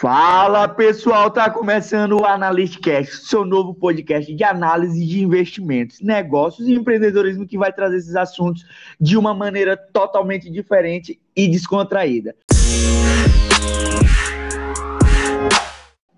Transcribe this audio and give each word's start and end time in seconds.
Fala 0.00 0.68
pessoal, 0.68 1.28
tá 1.28 1.50
começando 1.50 2.20
o 2.20 2.24
Analystcast, 2.24 3.26
seu 3.26 3.44
novo 3.44 3.74
podcast 3.74 4.32
de 4.32 4.44
análise 4.44 5.04
de 5.04 5.20
investimentos, 5.20 6.00
negócios 6.00 6.68
e 6.68 6.74
empreendedorismo 6.74 7.44
que 7.44 7.58
vai 7.58 7.72
trazer 7.72 7.96
esses 7.96 8.14
assuntos 8.14 8.64
de 9.00 9.16
uma 9.16 9.34
maneira 9.34 9.76
totalmente 9.76 10.48
diferente 10.48 11.18
e 11.34 11.48
descontraída. 11.48 12.32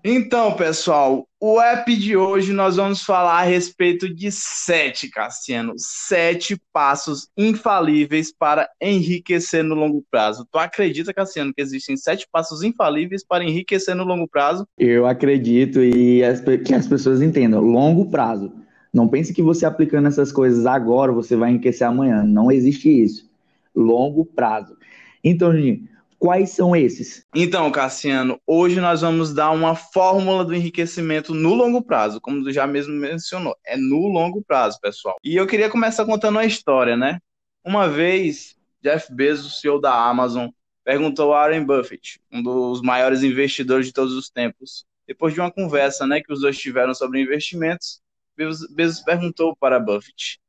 Então, 0.03 0.55
pessoal, 0.55 1.27
o 1.39 1.61
app 1.61 1.95
de 1.95 2.17
hoje 2.17 2.53
nós 2.53 2.77
vamos 2.77 3.03
falar 3.03 3.39
a 3.39 3.43
respeito 3.43 4.11
de 4.11 4.31
sete, 4.31 5.07
Cassiano, 5.07 5.73
sete 5.77 6.59
passos 6.73 7.29
infalíveis 7.37 8.33
para 8.33 8.67
enriquecer 8.81 9.63
no 9.63 9.75
longo 9.75 10.03
prazo. 10.09 10.47
Tu 10.51 10.57
acredita, 10.57 11.13
Cassiano, 11.13 11.53
que 11.53 11.61
existem 11.61 11.95
sete 11.95 12.27
passos 12.31 12.63
infalíveis 12.63 13.23
para 13.23 13.43
enriquecer 13.43 13.95
no 13.95 14.03
longo 14.03 14.27
prazo? 14.27 14.67
Eu 14.75 15.05
acredito 15.05 15.79
e 15.83 16.23
as, 16.23 16.41
que 16.65 16.73
as 16.73 16.87
pessoas 16.87 17.21
entendam, 17.21 17.61
longo 17.61 18.09
prazo. 18.09 18.51
Não 18.91 19.07
pense 19.07 19.31
que 19.31 19.43
você 19.43 19.67
aplicando 19.67 20.07
essas 20.07 20.31
coisas 20.31 20.65
agora 20.65 21.11
você 21.11 21.35
vai 21.35 21.51
enriquecer 21.51 21.85
amanhã. 21.85 22.23
Não 22.23 22.51
existe 22.51 22.89
isso. 22.89 23.29
Longo 23.75 24.25
prazo. 24.25 24.75
Então, 25.23 25.55
gente, 25.55 25.90
Quais 26.21 26.51
são 26.51 26.75
esses? 26.75 27.25
Então, 27.33 27.71
Cassiano, 27.71 28.39
hoje 28.45 28.79
nós 28.79 29.01
vamos 29.01 29.33
dar 29.33 29.49
uma 29.49 29.73
fórmula 29.73 30.45
do 30.45 30.53
enriquecimento 30.53 31.33
no 31.33 31.55
longo 31.55 31.81
prazo, 31.81 32.21
como 32.21 32.43
tu 32.43 32.51
já 32.51 32.67
mesmo 32.67 32.93
mencionou. 32.93 33.57
É 33.65 33.75
no 33.75 34.07
longo 34.07 34.39
prazo, 34.43 34.79
pessoal. 34.79 35.15
E 35.23 35.35
eu 35.35 35.47
queria 35.47 35.67
começar 35.67 36.05
contando 36.05 36.35
uma 36.35 36.45
história, 36.45 36.95
né? 36.95 37.19
Uma 37.65 37.89
vez, 37.89 38.55
Jeff 38.83 39.11
Bezos, 39.11 39.59
CEO 39.61 39.81
da 39.81 39.95
Amazon, 39.95 40.49
perguntou 40.83 41.33
a 41.33 41.39
Warren 41.39 41.65
Buffett, 41.65 42.21
um 42.31 42.43
dos 42.43 42.83
maiores 42.83 43.23
investidores 43.23 43.87
de 43.87 43.93
todos 43.93 44.13
os 44.13 44.29
tempos, 44.29 44.85
depois 45.07 45.33
de 45.33 45.39
uma 45.39 45.51
conversa, 45.51 46.05
né, 46.05 46.21
que 46.21 46.31
os 46.31 46.41
dois 46.41 46.55
tiveram 46.55 46.93
sobre 46.93 47.19
investimentos, 47.19 47.99
Bezos 48.37 49.01
perguntou 49.03 49.55
para 49.55 49.79
Buffett: 49.79 50.39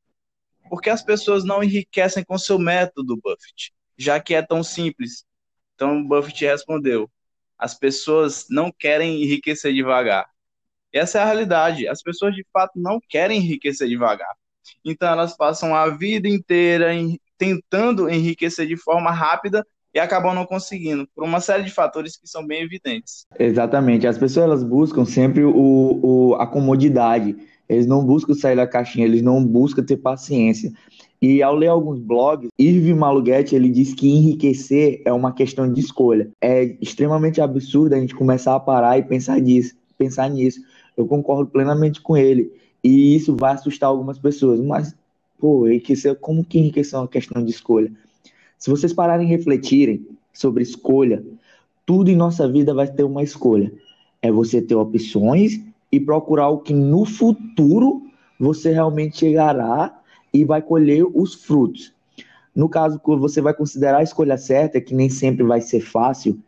por 0.68 0.82
que 0.82 0.90
as 0.90 1.02
pessoas 1.02 1.44
não 1.44 1.64
enriquecem 1.64 2.22
com 2.22 2.36
seu 2.36 2.58
método, 2.58 3.16
Buffett, 3.16 3.72
já 3.96 4.20
que 4.20 4.34
é 4.34 4.42
tão 4.42 4.62
simples? 4.62 5.24
Então 5.82 6.00
Buffett 6.00 6.44
respondeu: 6.44 7.10
as 7.58 7.74
pessoas 7.74 8.46
não 8.48 8.70
querem 8.70 9.20
enriquecer 9.20 9.74
devagar. 9.74 10.26
Essa 10.92 11.18
é 11.18 11.22
a 11.22 11.24
realidade. 11.24 11.88
As 11.88 12.00
pessoas 12.00 12.34
de 12.36 12.46
fato 12.52 12.72
não 12.76 13.00
querem 13.08 13.40
enriquecer 13.40 13.88
devagar. 13.88 14.32
Então 14.84 15.08
elas 15.08 15.36
passam 15.36 15.74
a 15.74 15.88
vida 15.88 16.28
inteira 16.28 16.94
em, 16.94 17.18
tentando 17.36 18.08
enriquecer 18.08 18.68
de 18.68 18.76
forma 18.76 19.10
rápida 19.10 19.66
e 19.92 19.98
acabam 19.98 20.32
não 20.34 20.46
conseguindo, 20.46 21.06
por 21.14 21.24
uma 21.24 21.40
série 21.40 21.64
de 21.64 21.70
fatores 21.70 22.16
que 22.16 22.26
são 22.26 22.46
bem 22.46 22.62
evidentes. 22.62 23.26
Exatamente. 23.36 24.06
As 24.06 24.16
pessoas 24.16 24.44
elas 24.44 24.62
buscam 24.62 25.04
sempre 25.04 25.42
o, 25.42 25.52
o, 25.52 26.34
a 26.36 26.46
comodidade. 26.46 27.36
Eles 27.68 27.86
não 27.86 28.04
buscam 28.04 28.34
sair 28.34 28.54
da 28.54 28.66
caixinha, 28.66 29.04
eles 29.04 29.20
não 29.20 29.44
buscam 29.44 29.82
ter 29.82 29.96
paciência. 29.96 30.72
E 31.22 31.40
ao 31.40 31.54
ler 31.54 31.68
alguns 31.68 32.00
blogs, 32.00 32.50
Irving 32.58 32.94
Maluguete 32.94 33.54
ele 33.54 33.70
diz 33.70 33.94
que 33.94 34.08
enriquecer 34.08 35.00
é 35.04 35.12
uma 35.12 35.32
questão 35.32 35.72
de 35.72 35.78
escolha. 35.78 36.28
É 36.40 36.76
extremamente 36.80 37.40
absurdo 37.40 37.94
a 37.94 38.00
gente 38.00 38.12
começar 38.12 38.56
a 38.56 38.60
parar 38.60 38.98
e 38.98 39.04
pensar 39.04 39.40
nisso. 39.40 39.76
Pensar 39.96 40.28
nisso. 40.28 40.60
Eu 40.96 41.06
concordo 41.06 41.48
plenamente 41.48 42.02
com 42.02 42.16
ele. 42.16 42.52
E 42.82 43.14
isso 43.14 43.36
vai 43.36 43.52
assustar 43.52 43.88
algumas 43.88 44.18
pessoas. 44.18 44.58
Mas, 44.58 44.96
pô, 45.38 45.68
enriquecer, 45.68 46.16
como 46.16 46.44
que 46.44 46.58
enriquecer 46.58 46.96
é 46.96 47.02
uma 47.02 47.06
questão 47.06 47.44
de 47.44 47.52
escolha? 47.52 47.92
Se 48.58 48.68
vocês 48.68 48.92
pararem 48.92 49.28
e 49.28 49.30
refletirem 49.30 50.04
sobre 50.32 50.64
escolha, 50.64 51.24
tudo 51.86 52.10
em 52.10 52.16
nossa 52.16 52.50
vida 52.50 52.74
vai 52.74 52.88
ter 52.88 53.04
uma 53.04 53.22
escolha. 53.22 53.72
É 54.20 54.32
você 54.32 54.60
ter 54.60 54.74
opções 54.74 55.60
e 55.92 56.00
procurar 56.00 56.48
o 56.48 56.58
que 56.58 56.74
no 56.74 57.04
futuro 57.04 58.02
você 58.40 58.72
realmente 58.72 59.18
chegará 59.18 60.01
e 60.32 60.44
vai 60.44 60.62
colher 60.62 61.04
os 61.14 61.34
frutos. 61.34 61.92
No 62.54 62.68
caso, 62.68 63.00
você 63.04 63.40
vai 63.40 63.54
considerar 63.54 63.98
a 63.98 64.02
escolha 64.02 64.36
certa, 64.36 64.80
que 64.80 64.94
nem 64.94 65.08
sempre 65.08 65.44
vai 65.44 65.60
ser 65.60 65.80
fácil, 65.80 66.38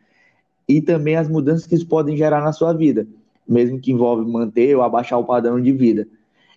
e 0.68 0.80
também 0.80 1.16
as 1.16 1.28
mudanças 1.28 1.66
que 1.66 1.74
isso 1.74 1.86
podem 1.86 2.16
gerar 2.16 2.42
na 2.42 2.52
sua 2.52 2.72
vida, 2.72 3.06
mesmo 3.46 3.78
que 3.78 3.92
envolve 3.92 4.30
manter 4.30 4.74
ou 4.76 4.82
abaixar 4.82 5.18
o 5.18 5.24
padrão 5.24 5.60
de 5.60 5.72
vida. 5.72 6.06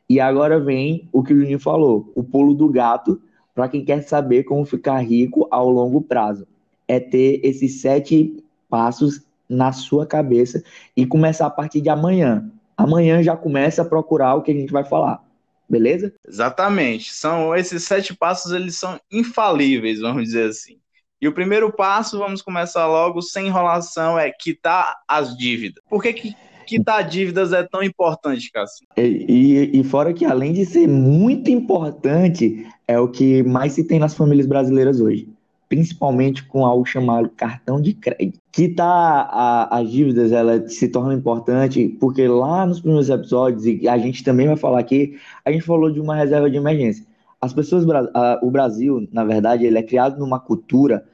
E 0.10 0.20
agora 0.20 0.60
vem 0.60 1.08
o 1.12 1.22
que 1.22 1.34
o 1.34 1.38
Juninho 1.38 1.60
falou, 1.60 2.12
o 2.16 2.24
pulo 2.24 2.54
do 2.54 2.70
gato, 2.70 3.22
para 3.54 3.68
quem 3.68 3.84
quer 3.84 4.02
saber 4.04 4.44
como 4.44 4.64
ficar 4.66 5.00
rico 5.00 5.48
ao 5.52 5.70
longo 5.70 6.02
prazo. 6.02 6.48
É 6.88 7.00
ter 7.00 7.42
esses 7.44 7.82
sete 7.82 8.42
passos 8.70 9.22
na 9.50 9.74
sua 9.74 10.06
cabeça 10.06 10.64
e 10.96 11.06
começar 11.06 11.48
a 11.48 11.50
partir 11.50 11.82
de 11.82 11.90
amanhã. 11.90 12.50
Amanhã 12.78 13.22
já 13.22 13.36
começa 13.36 13.82
a 13.82 13.86
procurar 13.86 14.36
o 14.36 14.42
que 14.42 14.52
a 14.52 14.54
gente 14.54 14.72
vai 14.72 14.86
falar 14.86 15.27
beleza? 15.70 16.14
Exatamente. 16.28 17.14
São 17.14 17.56
esses 17.56 17.84
sete 17.84 18.16
passos, 18.16 18.52
eles 18.52 18.76
são 18.76 19.00
infalíveis, 19.12 20.00
vamos 20.00 20.24
dizer 20.24 20.50
assim. 20.50 20.78
E 21.22 21.28
o 21.28 21.34
primeiro 21.34 21.72
passo, 21.72 22.20
vamos 22.20 22.42
começar 22.42 22.86
logo, 22.86 23.22
sem 23.22 23.48
enrolação, 23.48 24.20
é 24.20 24.32
quitar 24.32 24.96
as 25.08 25.36
dívidas. 25.36 25.84
Por 25.90 26.02
que, 26.02 26.14
que 26.14 26.36
quitar 26.68 27.08
dívidas 27.08 27.54
é 27.54 27.64
tão 27.64 27.82
importante, 27.82 28.52
Cássio? 28.52 28.88
E, 28.96 29.02
e, 29.02 29.80
e, 29.80 29.84
fora 29.84 30.14
que, 30.14 30.26
além 30.26 30.54
de 30.54 30.66
ser 30.66 30.88
muito 30.88 31.50
importante, 31.50 32.68
é 32.88 33.00
o 33.00 33.08
que 33.08 33.42
mais 33.44 33.74
se 33.74 33.88
tem 33.88 33.98
nas 33.98 34.14
famílias 34.14 34.46
brasileiras 34.46 35.02
hoje 35.02 35.28
principalmente 35.70 36.44
com 36.46 36.66
algo 36.66 36.86
chamado 36.86 37.30
cartão 37.30 37.82
de 37.82 37.94
crédito. 37.94 38.40
Quitar 38.52 39.28
a, 39.32 39.80
as 39.80 39.92
dívidas 39.92 40.32
ela 40.32 40.68
se 40.68 40.88
torna 40.88 41.14
importante 41.14 41.88
porque 42.00 42.28
lá 42.28 42.66
nos 42.66 42.80
primeiros 42.80 43.10
episódios, 43.10 43.66
e 43.66 43.88
a 43.88 43.98
gente 43.98 44.24
também 44.24 44.48
vai 44.48 44.56
falar 44.56 44.80
aqui, 44.80 45.18
a 45.44 45.52
gente 45.52 45.64
falou 45.64 45.92
de 45.92 46.00
uma 46.00 46.16
reserva 46.16 46.50
de 46.50 46.58
emergência. 46.58 47.06
As 47.40 47.54
pessoas, 47.54 47.86
o 48.42 48.50
Brasil, 48.50 49.08
na 49.12 49.24
verdade, 49.24 49.66
ele 49.66 49.78
é 49.78 49.84
criado 49.84 50.18
numa 50.18 50.40
cultura 50.40 51.06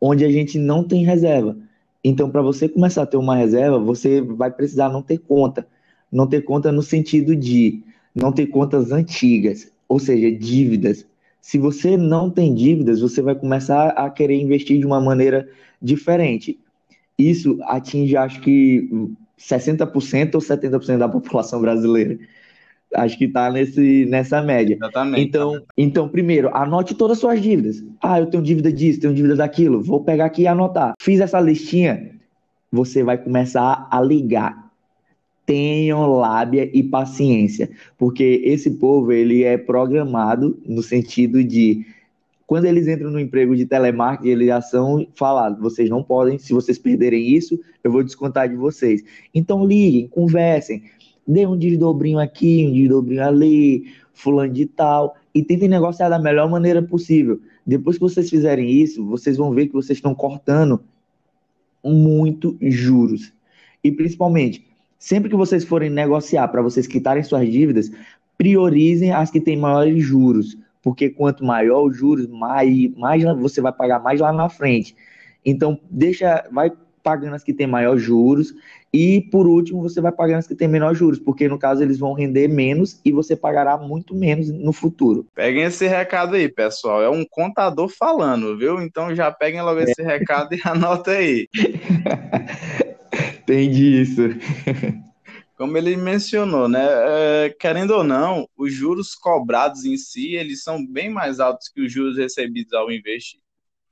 onde 0.00 0.24
a 0.24 0.30
gente 0.30 0.58
não 0.58 0.84
tem 0.84 1.04
reserva. 1.04 1.56
Então, 2.02 2.30
para 2.30 2.42
você 2.42 2.68
começar 2.68 3.02
a 3.02 3.06
ter 3.06 3.16
uma 3.16 3.36
reserva, 3.36 3.78
você 3.78 4.20
vai 4.20 4.50
precisar 4.50 4.88
não 4.90 5.02
ter 5.02 5.18
conta. 5.18 5.66
Não 6.10 6.26
ter 6.26 6.42
conta 6.42 6.72
no 6.72 6.82
sentido 6.82 7.36
de 7.36 7.82
não 8.14 8.32
ter 8.32 8.46
contas 8.46 8.90
antigas, 8.90 9.70
ou 9.88 9.98
seja, 9.98 10.30
dívidas 10.30 11.06
se 11.40 11.58
você 11.58 11.96
não 11.96 12.30
tem 12.30 12.54
dívidas, 12.54 13.00
você 13.00 13.22
vai 13.22 13.34
começar 13.34 13.88
a 13.90 14.10
querer 14.10 14.40
investir 14.40 14.78
de 14.78 14.86
uma 14.86 15.00
maneira 15.00 15.48
diferente. 15.80 16.58
Isso 17.18 17.58
atinge, 17.62 18.16
acho 18.16 18.40
que, 18.40 18.88
60% 19.38 20.34
ou 20.34 20.40
70% 20.40 20.98
da 20.98 21.08
população 21.08 21.60
brasileira. 21.60 22.18
Acho 22.94 23.16
que 23.16 23.24
está 23.24 23.50
nessa 23.50 24.42
média. 24.42 24.74
Exatamente. 24.74 25.22
Então, 25.22 25.62
então, 25.76 26.08
primeiro, 26.08 26.54
anote 26.54 26.94
todas 26.94 27.16
as 27.16 27.20
suas 27.20 27.40
dívidas. 27.40 27.84
Ah, 28.02 28.20
eu 28.20 28.26
tenho 28.26 28.42
dívida 28.42 28.72
disso, 28.72 29.00
tenho 29.00 29.14
dívida 29.14 29.36
daquilo. 29.36 29.82
Vou 29.82 30.02
pegar 30.02 30.26
aqui 30.26 30.42
e 30.42 30.46
anotar. 30.46 30.94
Fiz 31.00 31.20
essa 31.20 31.40
listinha, 31.40 32.10
você 32.70 33.02
vai 33.02 33.16
começar 33.16 33.88
a 33.90 34.00
ligar 34.02 34.69
tenham 35.50 36.06
lábia 36.12 36.70
e 36.72 36.80
paciência, 36.80 37.68
porque 37.98 38.40
esse 38.44 38.70
povo 38.70 39.10
ele 39.10 39.42
é 39.42 39.58
programado 39.58 40.56
no 40.64 40.80
sentido 40.80 41.42
de 41.42 41.84
quando 42.46 42.66
eles 42.66 42.86
entram 42.86 43.10
no 43.10 43.18
emprego 43.18 43.56
de 43.56 43.66
telemarketing, 43.66 44.28
eles 44.28 44.46
já 44.46 44.60
são 44.60 45.04
falados, 45.12 45.58
vocês 45.60 45.90
não 45.90 46.04
podem, 46.04 46.38
se 46.38 46.52
vocês 46.52 46.78
perderem 46.78 47.26
isso, 47.28 47.58
eu 47.82 47.90
vou 47.90 48.04
descontar 48.04 48.48
de 48.48 48.54
vocês. 48.54 49.02
Então 49.34 49.66
liguem, 49.66 50.06
conversem, 50.06 50.84
dê 51.26 51.44
um 51.44 51.58
desdobrinho 51.58 52.20
aqui, 52.20 52.68
um 52.68 52.72
desdobrinho 52.72 53.24
ali, 53.24 53.86
fulano 54.14 54.52
de 54.52 54.66
tal, 54.66 55.16
e 55.34 55.42
tentem 55.42 55.68
negociar 55.68 56.08
da 56.08 56.18
melhor 56.20 56.48
maneira 56.48 56.80
possível. 56.80 57.40
Depois 57.66 57.96
que 57.96 58.02
vocês 58.02 58.30
fizerem 58.30 58.70
isso, 58.70 59.04
vocês 59.04 59.36
vão 59.36 59.50
ver 59.50 59.66
que 59.66 59.72
vocês 59.72 59.98
estão 59.98 60.14
cortando 60.14 60.80
muito 61.84 62.56
juros. 62.60 63.32
E 63.82 63.90
principalmente, 63.90 64.69
Sempre 65.00 65.30
que 65.30 65.36
vocês 65.36 65.64
forem 65.64 65.88
negociar 65.88 66.46
para 66.48 66.60
vocês 66.60 66.86
quitarem 66.86 67.22
suas 67.22 67.50
dívidas, 67.50 67.90
priorizem 68.36 69.12
as 69.12 69.30
que 69.30 69.40
têm 69.40 69.56
maiores 69.56 70.04
juros, 70.04 70.58
porque 70.82 71.08
quanto 71.08 71.42
maior 71.42 71.84
os 71.86 71.96
juros, 71.96 72.26
mais, 72.26 72.94
mais 72.94 73.24
você 73.38 73.62
vai 73.62 73.72
pagar 73.72 73.98
mais 73.98 74.20
lá 74.20 74.30
na 74.30 74.50
frente. 74.50 74.94
Então, 75.42 75.80
deixa, 75.90 76.46
vai 76.52 76.70
pagando 77.02 77.34
as 77.34 77.42
que 77.42 77.54
têm 77.54 77.66
maior 77.66 77.96
juros 77.96 78.54
e 78.92 79.22
por 79.30 79.46
último 79.46 79.80
você 79.80 80.02
vai 80.02 80.12
pagando 80.12 80.40
as 80.40 80.46
que 80.46 80.54
têm 80.54 80.68
menor 80.68 80.94
juros, 80.94 81.18
porque 81.18 81.48
no 81.48 81.58
caso 81.58 81.82
eles 81.82 81.98
vão 81.98 82.12
render 82.12 82.46
menos 82.46 83.00
e 83.02 83.10
você 83.10 83.34
pagará 83.34 83.78
muito 83.78 84.14
menos 84.14 84.50
no 84.50 84.70
futuro. 84.70 85.26
Peguem 85.34 85.62
esse 85.62 85.86
recado 85.86 86.36
aí, 86.36 86.46
pessoal. 86.46 87.02
É 87.02 87.08
um 87.08 87.24
contador 87.24 87.88
falando, 87.88 88.58
viu? 88.58 88.82
Então 88.82 89.14
já 89.14 89.30
peguem 89.30 89.62
logo 89.62 89.80
esse 89.80 90.02
é. 90.02 90.04
recado 90.04 90.54
e 90.54 90.60
anota 90.68 91.12
aí. 91.12 91.48
Entendi 93.50 94.02
isso. 94.02 94.22
Como 95.58 95.76
ele 95.76 95.96
mencionou, 95.96 96.68
né? 96.68 96.86
É, 96.86 97.50
querendo 97.50 97.90
ou 97.90 98.04
não, 98.04 98.48
os 98.56 98.72
juros 98.72 99.14
cobrados 99.14 99.84
em 99.84 99.96
si, 99.96 100.34
eles 100.36 100.62
são 100.62 100.86
bem 100.86 101.10
mais 101.10 101.40
altos 101.40 101.68
que 101.68 101.82
os 101.82 101.92
juros 101.92 102.16
recebidos 102.16 102.72
ao 102.72 102.92
investir. 102.92 103.40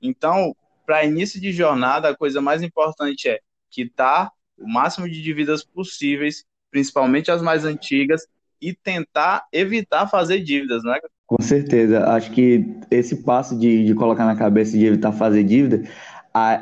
Então, 0.01 0.55
para 0.85 1.03
início 1.03 1.41
de 1.41 1.51
jornada, 1.51 2.09
a 2.09 2.15
coisa 2.15 2.41
mais 2.41 2.63
importante 2.63 3.27
é 3.27 3.39
quitar 3.69 4.31
o 4.57 4.67
máximo 4.67 5.09
de 5.09 5.21
dívidas 5.21 5.63
possíveis, 5.63 6.45
principalmente 6.71 7.29
as 7.29 7.41
mais 7.41 7.65
antigas, 7.65 8.25
e 8.61 8.73
tentar 8.73 9.45
evitar 9.51 10.07
fazer 10.07 10.39
dívidas, 10.39 10.83
né? 10.83 10.99
Com 11.27 11.41
certeza. 11.41 12.05
Acho 12.05 12.31
que 12.31 12.65
esse 12.89 13.17
passo 13.17 13.57
de, 13.57 13.85
de 13.85 13.93
colocar 13.93 14.25
na 14.25 14.35
cabeça 14.35 14.75
de 14.75 14.85
evitar 14.85 15.11
fazer 15.11 15.43
dívida 15.43 15.83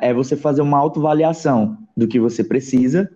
é 0.01 0.13
você 0.13 0.35
fazer 0.35 0.61
uma 0.61 0.77
autoavaliação 0.77 1.77
do 1.95 2.07
que 2.07 2.19
você 2.19 2.43
precisa, 2.43 3.11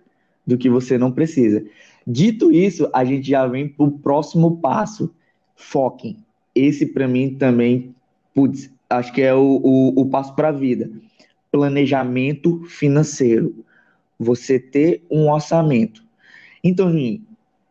do 0.45 0.57
que 0.57 0.69
você 0.69 0.97
não 0.97 1.11
precisa. 1.11 1.63
Dito 2.05 2.51
isso, 2.51 2.89
a 2.93 3.05
gente 3.05 3.29
já 3.29 3.45
vem 3.47 3.67
para 3.67 3.85
o 3.85 3.91
próximo 3.91 4.57
passo. 4.57 5.13
Foquem. 5.55 6.17
Esse, 6.53 6.85
para 6.85 7.07
mim, 7.07 7.35
também, 7.35 7.95
putz, 8.33 8.71
acho 8.89 9.13
que 9.13 9.21
é 9.21 9.33
o, 9.33 9.61
o, 9.63 10.01
o 10.01 10.05
passo 10.09 10.35
para 10.35 10.49
a 10.49 10.51
vida. 10.51 10.89
Planejamento 11.51 12.63
financeiro. 12.65 13.63
Você 14.19 14.59
ter 14.59 15.03
um 15.09 15.31
orçamento. 15.31 16.03
Então, 16.63 16.91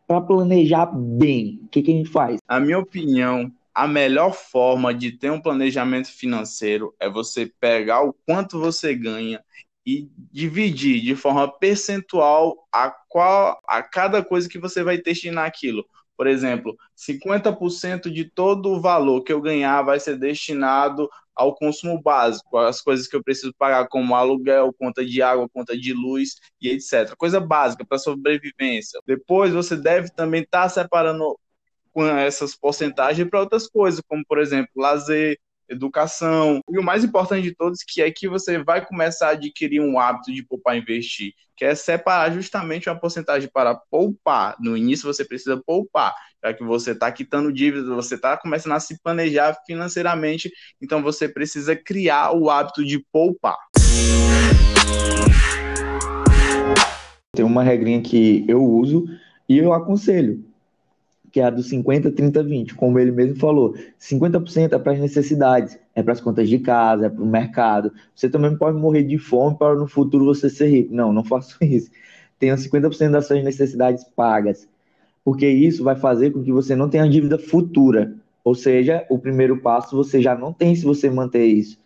para 0.07 0.21
planejar 0.21 0.87
bem, 0.87 1.61
o 1.65 1.69
que, 1.69 1.83
que 1.83 1.93
a 1.93 1.95
gente 1.95 2.11
faz? 2.11 2.39
A 2.49 2.59
minha 2.59 2.79
opinião, 2.79 3.51
a 3.75 3.87
melhor 3.87 4.33
forma 4.33 4.93
de 4.93 5.13
ter 5.13 5.31
um 5.31 5.41
planejamento 5.41 6.09
financeiro 6.09 6.95
é 6.99 7.09
você 7.09 7.51
pegar 7.61 8.03
o 8.03 8.13
quanto 8.27 8.59
você 8.59 8.95
ganha 8.95 9.43
e 9.87 10.09
dividir 10.17 11.01
de 11.01 11.17
forma 11.17 11.51
percentual 11.59 12.67
a 12.73 12.91
qual 13.09 13.59
a 13.67 13.83
cada 13.83 14.25
coisa 14.25 14.49
que 14.49 14.59
você 14.59 14.83
vai 14.83 14.99
destinar 14.99 15.47
aquilo. 15.47 15.85
Por 16.17 16.27
exemplo, 16.27 16.77
50% 16.95 18.11
de 18.11 18.27
todo 18.27 18.71
o 18.71 18.81
valor 18.81 19.23
que 19.23 19.33
eu 19.33 19.41
ganhar 19.41 19.81
vai 19.83 19.99
ser 19.99 20.19
destinado 20.19 21.09
ao 21.35 21.55
consumo 21.55 22.01
básico, 22.03 22.59
as 22.59 22.83
coisas 22.83 23.09
que 23.09 23.17
eu 23.17 23.25
preciso 23.25 23.55
pagar, 23.57 23.89
como 23.89 24.15
aluguel, 24.15 24.75
conta 24.79 25.03
de 25.03 25.23
água, 25.23 25.49
conta 25.49 25.75
de 25.75 25.95
luz 25.95 26.37
e 26.61 26.69
etc. 26.69 27.17
Coisa 27.17 27.41
básica 27.41 27.87
para 27.87 27.97
sobrevivência. 27.99 29.01
Depois 29.07 29.55
você 29.55 29.75
deve 29.77 30.11
também 30.11 30.43
estar 30.43 30.65
tá 30.65 30.69
separando 30.69 31.39
com 31.93 32.07
essas 32.07 32.57
porcentagens 32.57 33.29
para 33.29 33.41
outras 33.41 33.67
coisas, 33.67 34.01
como 34.07 34.25
por 34.27 34.39
exemplo, 34.39 34.71
lazer, 34.77 35.39
educação. 35.71 36.61
E 36.69 36.79
o 36.79 36.83
mais 36.83 37.05
importante 37.05 37.43
de 37.43 37.55
todos, 37.55 37.83
que 37.87 38.03
é 38.03 38.11
que 38.11 38.29
você 38.29 38.63
vai 38.63 38.85
começar 38.85 39.29
a 39.29 39.33
adquirir 39.33 39.81
um 39.81 39.99
hábito 39.99 40.33
de 40.33 40.43
poupar 40.43 40.77
e 40.77 40.81
investir, 40.81 41.33
que 41.57 41.65
é 41.65 41.75
separar 41.75 42.33
justamente 42.33 42.89
uma 42.89 42.99
porcentagem 42.99 43.49
para 43.53 43.75
poupar. 43.75 44.57
No 44.61 44.77
início 44.77 45.07
você 45.07 45.25
precisa 45.25 45.63
poupar, 45.65 46.15
já 46.43 46.53
que 46.53 46.65
você 46.65 46.91
está 46.91 47.11
quitando 47.13 47.53
dívidas, 47.53 47.89
você 47.89 48.17
está 48.17 48.37
começando 48.37 48.73
a 48.73 48.81
se 48.81 49.01
planejar 49.01 49.57
financeiramente, 49.67 50.51
então 50.83 51.03
você 51.03 51.29
precisa 51.29 51.77
criar 51.77 52.33
o 52.33 52.51
hábito 52.51 52.85
de 52.85 52.99
poupar. 53.13 53.57
Tem 57.33 57.45
uma 57.45 57.63
regrinha 57.63 58.03
que 58.03 58.45
eu 58.49 58.63
uso 58.63 59.07
e 59.49 59.59
eu 59.59 59.73
aconselho 59.73 60.50
que 61.31 61.41
é 61.41 61.45
a 61.45 61.51
do 61.51 61.63
50, 61.63 62.11
30, 62.11 62.43
20. 62.43 62.75
Como 62.75 62.99
ele 62.99 63.13
mesmo 63.13 63.37
falou, 63.37 63.75
50% 63.99 64.73
é 64.73 64.79
para 64.79 64.93
as 64.93 65.01
necessidades, 65.01 65.79
é 65.95 66.03
para 66.03 66.13
as 66.13 66.21
contas 66.21 66.49
de 66.49 66.59
casa, 66.59 67.07
é 67.07 67.09
para 67.09 67.23
o 67.23 67.27
mercado. 67.27 67.93
Você 68.15 68.29
também 68.29 68.57
pode 68.57 68.79
morrer 68.79 69.05
de 69.05 69.19
fome 69.19 69.57
para 69.57 69.75
no 69.75 69.87
futuro 69.87 70.25
você 70.25 70.51
ser 70.51 70.69
rico. 70.69 70.95
Não, 70.95 71.13
não 71.13 71.23
faço 71.25 71.57
isso. 71.63 71.91
Tenha 72.39 72.57
50% 72.57 73.11
das 73.11 73.27
suas 73.27 73.45
necessidades 73.45 74.05
pagas, 74.17 74.67
porque 75.25 75.47
isso 75.47 75.85
vai 75.85 75.95
fazer 75.95 76.31
com 76.31 76.43
que 76.43 76.53
você 76.53 76.75
não 76.75 76.89
tenha 76.89 77.09
dívida 77.09 77.39
futura. 77.39 78.15
Ou 78.43 78.55
seja, 78.55 79.05
o 79.11 79.19
primeiro 79.19 79.59
passo 79.59 79.95
você 79.95 80.23
já 80.23 80.35
não 80.35 80.53
tem 80.53 80.75
se 80.75 80.85
você 80.85 81.11
manter 81.11 81.45
isso. 81.45 81.79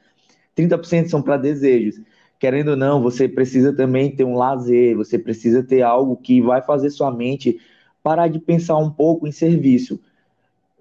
30% 0.57 1.09
são 1.09 1.21
para 1.21 1.37
desejos. 1.37 2.01
Querendo 2.39 2.69
ou 2.69 2.77
não, 2.77 3.03
você 3.03 3.29
precisa 3.29 3.73
também 3.73 4.15
ter 4.15 4.25
um 4.25 4.37
lazer, 4.37 4.97
você 4.97 5.19
precisa 5.19 5.63
ter 5.63 5.83
algo 5.83 6.17
que 6.17 6.41
vai 6.41 6.63
fazer 6.63 6.91
sua 6.91 7.11
mente 7.11 7.59
parar 8.05 8.29
de 8.29 8.39
pensar 8.39 8.77
um 8.77 8.91
pouco 8.91 9.27
em 9.27 9.33
serviço. 9.33 9.99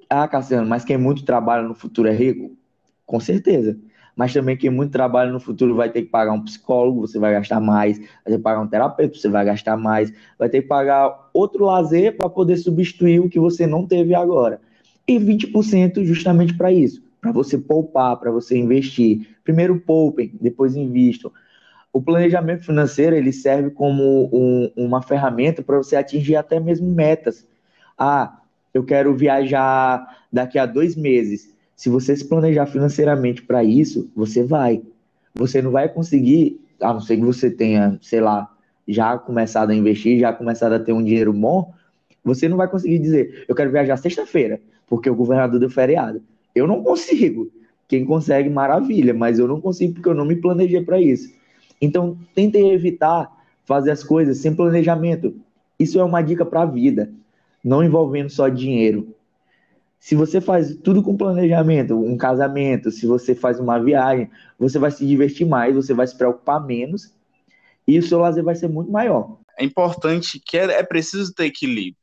Ah, 0.10 0.28
Cassiano, 0.28 0.68
mas 0.68 0.84
quem 0.84 0.98
muito 0.98 1.24
trabalha 1.24 1.64
no 1.64 1.74
futuro 1.74 2.10
é 2.10 2.14
rico? 2.14 2.52
Com 3.06 3.18
certeza. 3.20 3.78
Mas 4.14 4.34
também 4.34 4.58
quem 4.58 4.70
muito 4.70 4.92
trabalha 4.92 5.32
no 5.32 5.40
futuro 5.40 5.74
vai 5.74 5.90
ter 5.90 6.04
que 6.04 6.10
pagar 6.10 6.34
um 6.34 6.44
psicólogo, 6.44 7.08
você 7.08 7.18
vai 7.18 7.32
gastar 7.32 7.62
mais, 7.62 7.98
vai 7.98 8.08
ter 8.26 8.38
que 8.38 8.44
pagar 8.44 8.62
um 8.62 8.68
terapeuta, 8.68 9.18
você 9.18 9.30
vai 9.30 9.46
gastar 9.46 9.78
mais, 9.78 10.14
vai 10.38 10.50
ter 10.50 10.62
que 10.62 10.68
pagar 10.68 11.30
outro 11.34 11.66
lazer 11.66 12.18
para 12.18 12.30
poder 12.30 12.58
substituir 12.58 13.22
o 13.22 13.30
que 13.30 13.40
você 13.40 13.66
não 13.66 13.88
teve 13.88 14.14
agora. 14.14 14.60
E 15.08 15.18
20% 15.18 16.04
justamente 16.04 16.54
para 16.54 16.72
isso, 16.72 17.02
para 17.20 17.32
você 17.32 17.58
poupar, 17.58 18.18
para 18.18 18.30
você 18.30 18.58
investir. 18.58 19.30
Primeiro 19.44 19.80
poupem, 19.80 20.34
depois 20.40 20.76
investam 20.76 21.32
o 21.94 22.02
planejamento 22.02 22.66
financeiro 22.66 23.16
ele 23.16 23.32
serve 23.32 23.70
como 23.70 24.28
um, 24.34 24.72
uma 24.76 25.04
ferramenta 25.04 25.62
para 25.62 25.78
você 25.78 25.96
atingir 25.96 26.36
até 26.36 26.60
mesmo 26.60 26.90
metas. 26.92 27.46
Ah, 27.96 28.40
eu 28.74 28.84
quero 28.84 29.16
viajar 29.16 30.26
daqui 30.32 30.58
a 30.58 30.66
dois 30.66 30.96
meses. 30.96 31.54
Se 31.76 31.90
você 31.90 32.16
se 32.18 32.26
planejar 32.26 32.66
financeiramente 32.66 33.44
para 33.44 33.64
isso, 33.64 34.10
você 34.16 34.44
vai. 34.44 34.82
Você 35.36 35.62
não 35.62 35.70
vai 35.70 35.88
conseguir, 35.88 36.60
a 36.82 36.92
não 36.92 37.00
ser 37.00 37.18
que 37.18 37.24
você 37.24 37.52
tenha, 37.52 38.00
sei 38.02 38.20
lá, 38.20 38.52
já 38.88 39.16
começado 39.20 39.70
a 39.70 39.76
investir, 39.76 40.20
já 40.20 40.34
começado 40.34 40.74
a 40.74 40.80
ter 40.80 40.94
um 40.94 41.04
dinheiro 41.04 41.32
bom, 41.32 41.72
você 42.26 42.50
não 42.50 42.58
vai 42.58 42.68
conseguir 42.68 42.98
dizer, 42.98 43.46
eu 43.48 43.54
quero 43.54 43.72
viajar 43.72 43.98
sexta-feira, 43.98 44.60
porque 44.88 45.10
o 45.10 45.16
governador 45.16 45.60
deu 45.60 45.70
feriado. 45.70 46.24
Eu 46.56 46.66
não 46.66 46.84
consigo. 46.84 47.52
Quem 47.88 48.04
consegue, 48.04 48.50
maravilha, 48.50 49.14
mas 49.14 49.38
eu 49.38 49.48
não 49.48 49.62
consigo 49.62 49.94
porque 49.94 50.10
eu 50.10 50.16
não 50.16 50.26
me 50.26 50.36
planejei 50.36 50.82
para 50.82 51.00
isso. 51.00 51.32
Então, 51.84 52.18
tentem 52.34 52.72
evitar 52.72 53.30
fazer 53.66 53.92
as 53.92 54.02
coisas 54.02 54.38
sem 54.38 54.56
planejamento. 54.56 55.36
Isso 55.78 56.00
é 56.00 56.04
uma 56.04 56.22
dica 56.22 56.46
para 56.46 56.62
a 56.62 56.66
vida, 56.66 57.12
não 57.62 57.84
envolvendo 57.84 58.30
só 58.30 58.48
dinheiro. 58.48 59.14
Se 60.00 60.16
você 60.16 60.40
faz 60.40 60.78
tudo 60.78 61.04
com 61.04 61.18
planejamento, 61.18 61.94
um 61.94 62.16
casamento, 62.16 62.90
se 62.90 63.06
você 63.06 63.36
faz 63.36 63.60
uma 63.60 63.78
viagem, 63.84 64.32
você 64.58 64.80
vai 64.80 64.92
se 64.92 65.06
divertir 65.06 65.46
mais, 65.46 65.76
você 65.76 65.94
vai 65.94 66.08
se 66.08 66.18
preocupar 66.18 66.66
menos 66.66 67.14
e 67.86 68.00
o 68.00 68.04
seu 68.04 68.20
lazer 68.20 68.46
vai 68.46 68.56
ser 68.56 68.70
muito 68.70 68.90
maior. 68.90 69.38
É 69.60 69.66
importante 69.66 70.40
que 70.40 70.58
é, 70.58 70.64
é 70.64 70.84
preciso 70.84 71.34
ter 71.34 71.48
equilíbrio. 71.48 71.98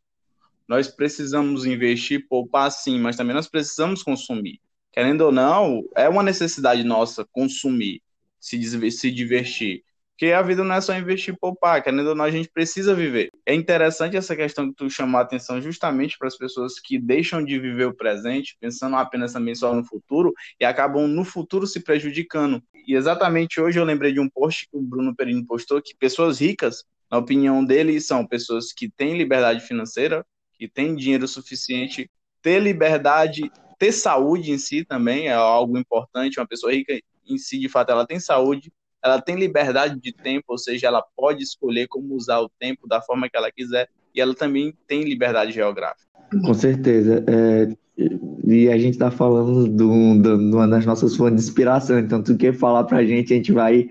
Nós 0.68 0.88
precisamos 0.88 1.64
investir, 1.64 2.28
poupar 2.28 2.70
sim, 2.70 3.00
mas 3.00 3.16
também 3.16 3.34
nós 3.34 3.48
precisamos 3.48 4.02
consumir. 4.02 4.60
Querendo 4.92 5.22
ou 5.22 5.32
não, 5.32 5.82
é 5.96 6.06
uma 6.06 6.22
necessidade 6.22 6.84
nossa 6.84 7.24
consumir 7.32 8.02
se, 8.40 8.90
se 8.90 9.10
divertir. 9.10 9.84
Porque 10.20 10.32
a 10.32 10.42
vida 10.42 10.62
não 10.62 10.74
é 10.74 10.80
só 10.82 10.94
investir 10.94 11.32
e 11.32 11.36
poupar, 11.38 11.82
querendo 11.82 12.06
ou 12.08 12.14
não, 12.14 12.26
a 12.26 12.30
gente 12.30 12.50
precisa 12.50 12.94
viver. 12.94 13.30
É 13.46 13.54
interessante 13.54 14.18
essa 14.18 14.36
questão 14.36 14.68
que 14.68 14.74
tu 14.74 14.90
chamou 14.90 15.18
a 15.18 15.22
atenção 15.22 15.62
justamente 15.62 16.18
para 16.18 16.28
as 16.28 16.36
pessoas 16.36 16.78
que 16.78 16.98
deixam 16.98 17.42
de 17.42 17.58
viver 17.58 17.86
o 17.86 17.94
presente, 17.94 18.54
pensando 18.60 18.96
apenas 18.96 19.32
também 19.32 19.54
só 19.54 19.74
no 19.74 19.82
futuro, 19.82 20.34
e 20.60 20.64
acabam 20.66 21.06
no 21.08 21.24
futuro 21.24 21.66
se 21.66 21.80
prejudicando. 21.80 22.62
E 22.86 22.94
exatamente 22.94 23.58
hoje 23.62 23.80
eu 23.80 23.84
lembrei 23.84 24.12
de 24.12 24.20
um 24.20 24.28
post 24.28 24.68
que 24.68 24.76
o 24.76 24.82
Bruno 24.82 25.16
Perini 25.16 25.42
postou, 25.46 25.80
que 25.80 25.96
pessoas 25.96 26.38
ricas, 26.38 26.84
na 27.10 27.16
opinião 27.16 27.64
dele, 27.64 27.98
são 27.98 28.26
pessoas 28.26 28.74
que 28.74 28.90
têm 28.90 29.16
liberdade 29.16 29.60
financeira, 29.66 30.22
que 30.52 30.68
têm 30.68 30.94
dinheiro 30.94 31.26
suficiente, 31.26 32.10
ter 32.42 32.60
liberdade, 32.60 33.50
ter 33.78 33.90
saúde 33.90 34.52
em 34.52 34.58
si 34.58 34.84
também 34.84 35.28
é 35.28 35.32
algo 35.32 35.78
importante. 35.78 36.38
Uma 36.38 36.46
pessoa 36.46 36.70
rica 36.70 36.92
em 37.32 37.38
si, 37.38 37.58
de 37.58 37.68
fato, 37.68 37.90
ela 37.90 38.06
tem 38.06 38.18
saúde, 38.20 38.72
ela 39.02 39.20
tem 39.20 39.36
liberdade 39.36 39.98
de 40.00 40.12
tempo, 40.12 40.44
ou 40.48 40.58
seja, 40.58 40.86
ela 40.86 41.02
pode 41.16 41.42
escolher 41.42 41.88
como 41.88 42.14
usar 42.14 42.40
o 42.40 42.50
tempo 42.58 42.86
da 42.86 43.00
forma 43.00 43.28
que 43.28 43.36
ela 43.36 43.50
quiser, 43.50 43.88
e 44.14 44.20
ela 44.20 44.34
também 44.34 44.74
tem 44.86 45.02
liberdade 45.02 45.52
geográfica. 45.52 46.08
Com 46.30 46.54
certeza. 46.54 47.24
É, 47.26 47.68
e 48.46 48.68
a 48.68 48.78
gente 48.78 48.94
está 48.94 49.10
falando 49.10 49.68
de 49.68 49.82
uma 49.82 50.68
das 50.68 50.86
nossas 50.86 51.16
fontes 51.16 51.44
de 51.44 51.50
inspiração, 51.50 51.98
então 51.98 52.22
tu 52.22 52.36
quer 52.36 52.52
falar 52.54 52.84
para 52.84 52.98
a 52.98 53.04
gente, 53.04 53.32
a 53.32 53.36
gente 53.36 53.52
vai 53.52 53.88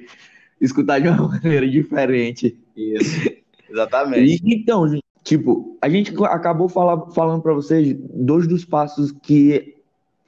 escutar 0.60 1.00
de 1.00 1.08
uma 1.08 1.28
maneira 1.42 1.68
diferente. 1.68 2.58
Isso, 2.76 3.30
exatamente. 3.70 4.42
E, 4.44 4.56
então, 4.56 4.86
tipo, 5.24 5.78
a 5.82 5.90
gente 5.90 6.14
acabou 6.26 6.70
fala, 6.70 7.10
falando 7.12 7.42
para 7.42 7.54
vocês 7.54 7.96
dois 8.14 8.48
dos 8.48 8.66
passos 8.66 9.12
que 9.12 9.76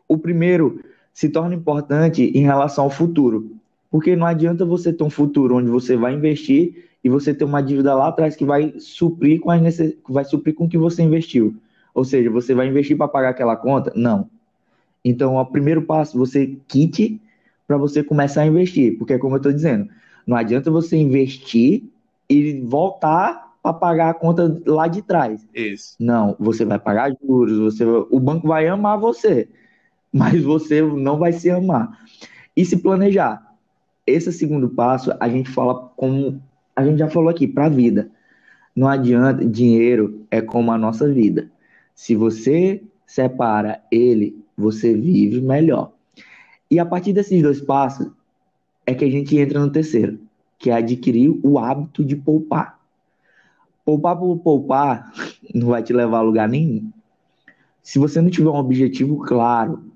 o 0.08 0.18
primeiro 0.18 0.82
se 1.14 1.30
torna 1.30 1.56
importante 1.56 2.24
em 2.24 2.42
relação 2.42 2.86
ao 2.86 2.90
futuro. 2.90 3.52
Porque 3.90 4.16
não 4.16 4.26
adianta 4.26 4.66
você 4.66 4.94
ter 4.94 5.04
um 5.04 5.10
futuro 5.10 5.58
onde 5.58 5.70
você 5.70 5.98
vai 5.98 6.14
investir 6.14 6.90
e 7.04 7.10
você 7.10 7.34
ter 7.34 7.44
uma 7.44 7.62
dívida 7.62 7.94
lá 7.94 8.08
atrás 8.08 8.36
que 8.36 8.46
vai 8.46 8.74
suprir 8.78 9.40
com 9.42 9.52
as 9.52 9.62
necess... 9.62 9.96
vai 10.08 10.24
suprir 10.24 10.56
com 10.56 10.66
o 10.66 10.70
que 10.70 10.78
você 10.78 11.04
investiu. 11.04 11.56
Ou 11.94 12.06
seja, 12.06 12.30
você 12.30 12.54
vai 12.54 12.68
investir 12.68 12.96
para 12.96 13.08
pagar 13.08 13.30
aquela 13.30 13.56
conta? 13.56 13.92
Não. 13.96 14.30
Então, 15.04 15.36
o 15.36 15.46
primeiro 15.46 15.82
passo, 15.82 16.18
você 16.18 16.56
quite 16.68 17.20
para 17.68 17.76
você 17.76 18.04
começar 18.04 18.44
a 18.44 18.48
investir. 18.48 18.98
Porque, 18.98 19.18
como 19.18 19.36
eu 19.36 19.38
estou 19.38 19.52
dizendo, 19.52 19.90
não 20.26 20.38
adianta 20.38 20.72
você 20.72 20.96
investir 20.96 21.84
e 22.30 22.62
voltar 22.62 23.52
para 23.62 23.74
pagar 23.74 24.10
a 24.10 24.14
conta 24.14 24.62
lá 24.66 24.88
de 24.88 25.02
trás. 25.02 25.46
Isso. 25.54 25.96
Não, 26.00 26.36
você 26.40 26.64
vai 26.64 26.80
pagar 26.80 27.14
juros, 27.22 27.58
você, 27.58 27.84
o 27.86 28.20
banco 28.20 28.48
vai 28.48 28.68
amar 28.68 28.98
você 28.98 29.48
mas 30.12 30.44
você 30.44 30.82
não 30.82 31.18
vai 31.18 31.32
se 31.32 31.50
amar. 31.50 32.00
E 32.56 32.66
se 32.66 32.78
planejar. 32.78 33.50
Esse 34.06 34.32
segundo 34.32 34.70
passo, 34.70 35.14
a 35.20 35.30
gente 35.30 35.50
fala 35.50 35.92
como 35.96 36.42
a 36.76 36.86
gente 36.86 37.00
já 37.00 37.10
falou 37.10 37.30
aqui, 37.30 37.48
para 37.48 37.66
a 37.66 37.70
vida. 37.70 38.10
Não 38.76 38.88
adianta, 38.88 39.46
dinheiro 39.46 40.26
é 40.32 40.42
como 40.42 40.72
a 40.72 40.78
nossa 40.78 41.08
vida. 41.12 41.52
Se 41.94 42.16
você 42.16 42.82
separa 43.06 43.84
ele, 43.92 44.44
você 44.58 44.94
vive 44.94 45.42
melhor. 45.42 45.92
E 46.70 46.80
a 46.80 46.86
partir 46.86 47.14
desses 47.14 47.42
dois 47.42 47.60
passos 47.60 48.10
é 48.86 48.94
que 48.94 49.04
a 49.04 49.12
gente 49.12 49.38
entra 49.38 49.60
no 49.60 49.70
terceiro, 49.70 50.20
que 50.58 50.70
é 50.70 50.74
adquirir 50.74 51.38
o 51.44 51.60
hábito 51.60 52.04
de 52.04 52.16
poupar. 52.16 52.80
Poupar 53.84 54.18
por 54.18 54.38
poupar 54.40 55.12
não 55.54 55.68
vai 55.68 55.84
te 55.84 55.92
levar 55.92 56.20
a 56.20 56.22
lugar 56.22 56.48
nenhum. 56.48 56.90
Se 57.84 58.00
você 58.00 58.22
não 58.22 58.30
tiver 58.30 58.50
um 58.50 58.56
objetivo 58.56 59.18
claro, 59.18 59.91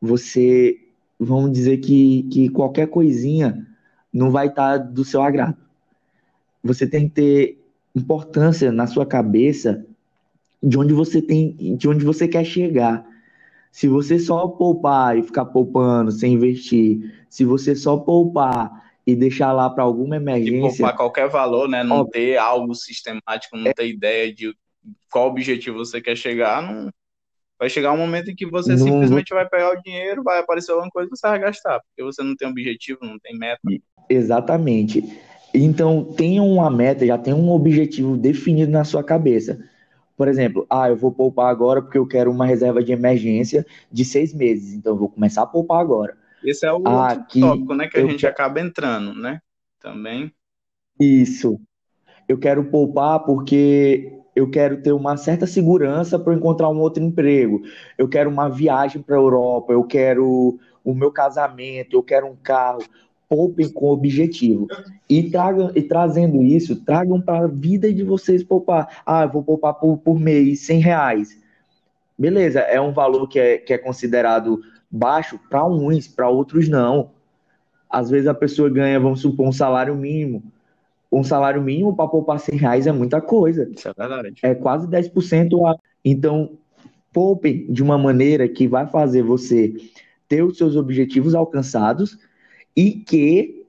você, 0.00 0.78
vamos 1.18 1.52
dizer 1.52 1.78
que, 1.78 2.22
que 2.32 2.48
qualquer 2.48 2.86
coisinha 2.88 3.66
não 4.12 4.30
vai 4.30 4.48
estar 4.48 4.78
tá 4.78 4.84
do 4.84 5.04
seu 5.04 5.22
agrado. 5.22 5.56
Você 6.62 6.86
tem 6.86 7.08
que 7.08 7.14
ter 7.14 7.64
importância 7.94 8.72
na 8.72 8.86
sua 8.86 9.04
cabeça 9.04 9.84
de 10.62 10.78
onde 10.78 10.92
você 10.92 11.20
tem, 11.20 11.54
de 11.76 11.88
onde 11.88 12.04
você 12.04 12.26
quer 12.26 12.44
chegar. 12.44 13.06
Se 13.70 13.86
você 13.86 14.18
só 14.18 14.48
poupar 14.48 15.16
e 15.16 15.22
ficar 15.22 15.44
poupando 15.44 16.10
sem 16.10 16.34
investir, 16.34 17.14
se 17.28 17.44
você 17.44 17.74
só 17.76 17.96
poupar 17.96 18.90
e 19.06 19.14
deixar 19.14 19.52
lá 19.52 19.70
para 19.70 19.84
alguma 19.84 20.16
emergência, 20.16 20.74
e 20.74 20.78
poupar 20.78 20.96
qualquer 20.96 21.28
valor, 21.28 21.68
né, 21.68 21.82
não 21.82 22.00
ó, 22.00 22.04
ter 22.04 22.36
algo 22.36 22.74
sistemático, 22.74 23.56
não 23.56 23.68
é, 23.68 23.72
ter 23.72 23.88
ideia 23.88 24.32
de 24.32 24.54
qual 25.10 25.28
objetivo 25.28 25.78
você 25.78 26.00
quer 26.00 26.16
chegar, 26.16 26.62
não 26.62 26.90
vai 27.60 27.68
chegar 27.68 27.92
um 27.92 27.98
momento 27.98 28.30
em 28.30 28.34
que 28.34 28.46
você 28.46 28.70
não, 28.70 28.78
simplesmente 28.78 29.34
vai 29.34 29.46
pegar 29.46 29.70
o 29.70 29.82
dinheiro, 29.82 30.22
vai 30.22 30.38
aparecer 30.38 30.72
alguma 30.72 30.90
coisa 30.90 31.08
e 31.08 31.14
você 31.14 31.28
vai 31.28 31.38
gastar, 31.38 31.78
porque 31.80 32.02
você 32.02 32.22
não 32.22 32.34
tem 32.34 32.48
objetivo, 32.48 33.00
não 33.02 33.18
tem 33.18 33.36
meta. 33.36 33.60
Exatamente. 34.08 35.04
Então, 35.52 36.02
tenha 36.04 36.42
uma 36.42 36.70
meta, 36.70 37.04
já 37.04 37.18
tem 37.18 37.34
um 37.34 37.50
objetivo 37.50 38.16
definido 38.16 38.72
na 38.72 38.82
sua 38.82 39.04
cabeça. 39.04 39.62
Por 40.16 40.26
exemplo, 40.26 40.66
ah, 40.70 40.88
eu 40.88 40.96
vou 40.96 41.12
poupar 41.12 41.50
agora 41.50 41.82
porque 41.82 41.98
eu 41.98 42.06
quero 42.06 42.30
uma 42.30 42.46
reserva 42.46 42.82
de 42.82 42.92
emergência 42.92 43.66
de 43.92 44.06
seis 44.06 44.32
meses, 44.32 44.72
então 44.72 44.94
eu 44.94 44.98
vou 44.98 45.10
começar 45.10 45.42
a 45.42 45.46
poupar 45.46 45.80
agora. 45.80 46.16
Esse 46.42 46.64
é 46.64 46.72
o 46.72 46.82
ah, 46.86 47.14
tópico, 47.14 47.74
né, 47.74 47.88
que 47.88 47.98
a 47.98 48.06
gente 48.06 48.26
acaba 48.26 48.58
entrando, 48.58 49.14
né? 49.14 49.40
Também. 49.78 50.32
Isso. 50.98 51.60
Eu 52.26 52.38
quero 52.38 52.64
poupar 52.64 53.20
porque 53.20 54.19
eu 54.40 54.50
quero 54.50 54.80
ter 54.82 54.92
uma 54.92 55.16
certa 55.16 55.46
segurança 55.46 56.18
para 56.18 56.34
encontrar 56.34 56.68
um 56.68 56.80
outro 56.80 57.02
emprego. 57.02 57.62
Eu 57.98 58.08
quero 58.08 58.30
uma 58.30 58.48
viagem 58.48 59.02
para 59.02 59.16
a 59.16 59.18
Europa, 59.18 59.72
eu 59.72 59.84
quero 59.84 60.58
o 60.84 60.94
meu 60.94 61.12
casamento, 61.12 61.94
eu 61.94 62.02
quero 62.02 62.26
um 62.26 62.36
carro 62.36 62.82
poupem 63.28 63.68
com 63.68 63.90
objetivo. 63.90 64.66
E, 65.08 65.30
tragam, 65.30 65.70
e 65.74 65.82
trazendo 65.82 66.42
isso, 66.42 66.84
tragam 66.84 67.20
para 67.20 67.44
a 67.44 67.46
vida 67.46 67.92
de 67.92 68.02
vocês 68.02 68.42
poupar. 68.42 69.02
Ah, 69.06 69.26
vou 69.26 69.42
poupar 69.42 69.74
por, 69.74 69.98
por 69.98 70.18
mês 70.18 70.60
100 70.60 70.80
reais. 70.80 71.38
Beleza, 72.18 72.60
é 72.60 72.80
um 72.80 72.92
valor 72.92 73.28
que 73.28 73.38
é, 73.38 73.58
que 73.58 73.72
é 73.72 73.78
considerado 73.78 74.60
baixo 74.90 75.38
para 75.48 75.64
uns, 75.64 76.08
para 76.08 76.28
outros 76.28 76.68
não. 76.68 77.10
Às 77.88 78.10
vezes 78.10 78.26
a 78.26 78.34
pessoa 78.34 78.68
ganha, 78.68 78.98
vamos 78.98 79.20
supor, 79.20 79.48
um 79.48 79.52
salário 79.52 79.94
mínimo. 79.94 80.42
Um 81.12 81.24
salário 81.24 81.60
mínimo 81.60 81.94
para 81.94 82.08
poupar 82.08 82.38
100 82.38 82.58
reais 82.58 82.86
é 82.86 82.92
muita 82.92 83.20
coisa. 83.20 83.68
Isso 83.74 83.88
é 83.88 83.92
verdade. 83.96 84.34
É 84.42 84.54
quase 84.54 84.86
10%. 84.86 85.66
A... 85.66 85.76
Então, 86.04 86.52
poupem 87.12 87.66
de 87.70 87.82
uma 87.82 87.98
maneira 87.98 88.48
que 88.48 88.68
vai 88.68 88.86
fazer 88.86 89.22
você 89.22 89.74
ter 90.28 90.44
os 90.44 90.56
seus 90.56 90.76
objetivos 90.76 91.34
alcançados 91.34 92.18
e 92.76 92.92
que 92.92 93.66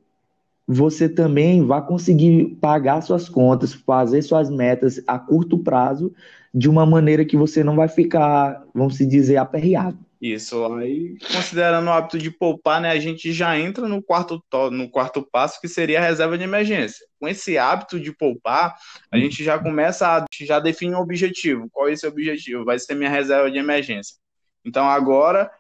você 0.67 1.10
também 1.10 1.65
vai 1.65 1.86
conseguir 1.86 2.57
pagar 2.62 3.01
suas 3.01 3.27
contas, 3.27 3.74
fazer 3.74 4.21
suas 4.21 4.50
metas 4.50 5.01
a 5.07 5.17
curto 5.17 5.57
prazo 5.57 6.13
de 6.53 6.69
uma 6.69 6.86
maneira 6.86 7.25
que 7.25 7.36
você 7.36 7.63
não 7.63 7.75
vai 7.75 7.88
ficar, 7.88 8.63
vamos 8.74 8.95
se 8.95 9.05
dizer, 9.05 9.38
aperreado. 9.38 9.98
Isso, 10.22 10.63
aí 10.75 11.18
considerando 11.34 11.88
o 11.88 11.92
hábito 11.92 12.20
de 12.20 12.30
poupar, 12.30 12.80
né, 12.80 12.92
a 12.92 13.00
gente 13.00 13.34
já 13.34 13.58
entra 13.58 13.88
no 13.88 14.04
quarto, 14.04 14.40
no 14.72 14.88
quarto 14.88 15.24
passo, 15.24 15.60
que 15.60 15.68
seria 15.68 15.98
a 15.98 16.04
reserva 16.04 16.38
de 16.38 16.44
emergência. 16.44 17.04
Com 17.20 17.28
esse 17.28 17.58
hábito 17.58 18.00
de 18.00 18.13
poupar, 18.13 18.78
a 19.12 19.18
gente 19.18 19.44
já 19.44 19.58
começa 19.58 20.08
a 20.08 20.25
já 20.42 20.60
define 20.60 20.94
um 20.94 21.00
objetivo. 21.00 21.68
Qual 21.72 21.90
é 21.90 21.94
esse 21.94 22.06
objetivo? 22.06 22.63
Vai 22.63 22.78
ser 22.78 22.94
minha 22.94 23.10
reserva 23.10 23.50
de 23.50 23.58
emergência. 23.58 24.16
Então 24.63 24.88
agora 24.88 25.51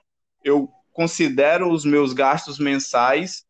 eu 0.43 0.69
considero 0.93 1.71
os 1.71 1.83
meus 1.83 2.13
gastos 2.13 2.59
mensais, 2.59 3.43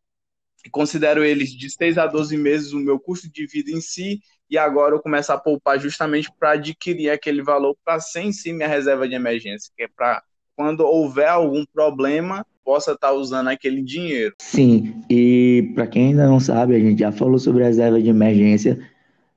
considero 0.72 1.26
eles 1.26 1.50
de 1.50 1.70
6 1.70 1.98
a 1.98 2.08
12 2.08 2.38
meses 2.38 2.72
o 2.72 2.80
meu 2.80 2.98
custo 2.98 3.30
de 3.30 3.46
vida 3.48 3.70
em 3.70 3.82
si, 3.82 4.22
e 4.50 4.58
agora 4.58 4.96
eu 4.96 5.02
começo 5.02 5.34
a 5.34 5.38
poupar 5.38 5.78
justamente 5.78 6.32
para 6.40 6.52
adquirir 6.52 7.10
aquele 7.10 7.44
valor 7.44 7.76
para 7.84 8.00
ser 8.00 8.22
em 8.22 8.32
si 8.32 8.54
minha 8.54 8.68
reserva 8.68 9.10
de 9.10 9.16
emergência, 9.16 9.74
que 9.76 9.84
é 9.84 9.88
para 9.90 10.24
quando 10.62 10.82
houver 10.82 11.28
algum 11.28 11.66
problema, 11.74 12.46
possa 12.64 12.92
estar 12.92 13.08
tá 13.08 13.14
usando 13.14 13.48
aquele 13.48 13.82
dinheiro. 13.82 14.36
Sim, 14.40 14.94
e 15.10 15.72
para 15.74 15.88
quem 15.88 16.10
ainda 16.10 16.28
não 16.28 16.40
sabe, 16.40 16.76
a 16.76 16.80
gente 16.80 17.00
já 17.00 17.12
falou 17.12 17.40
sobre 17.40 17.64
reserva 17.64 18.00
de 18.00 18.10
emergência, 18.10 18.80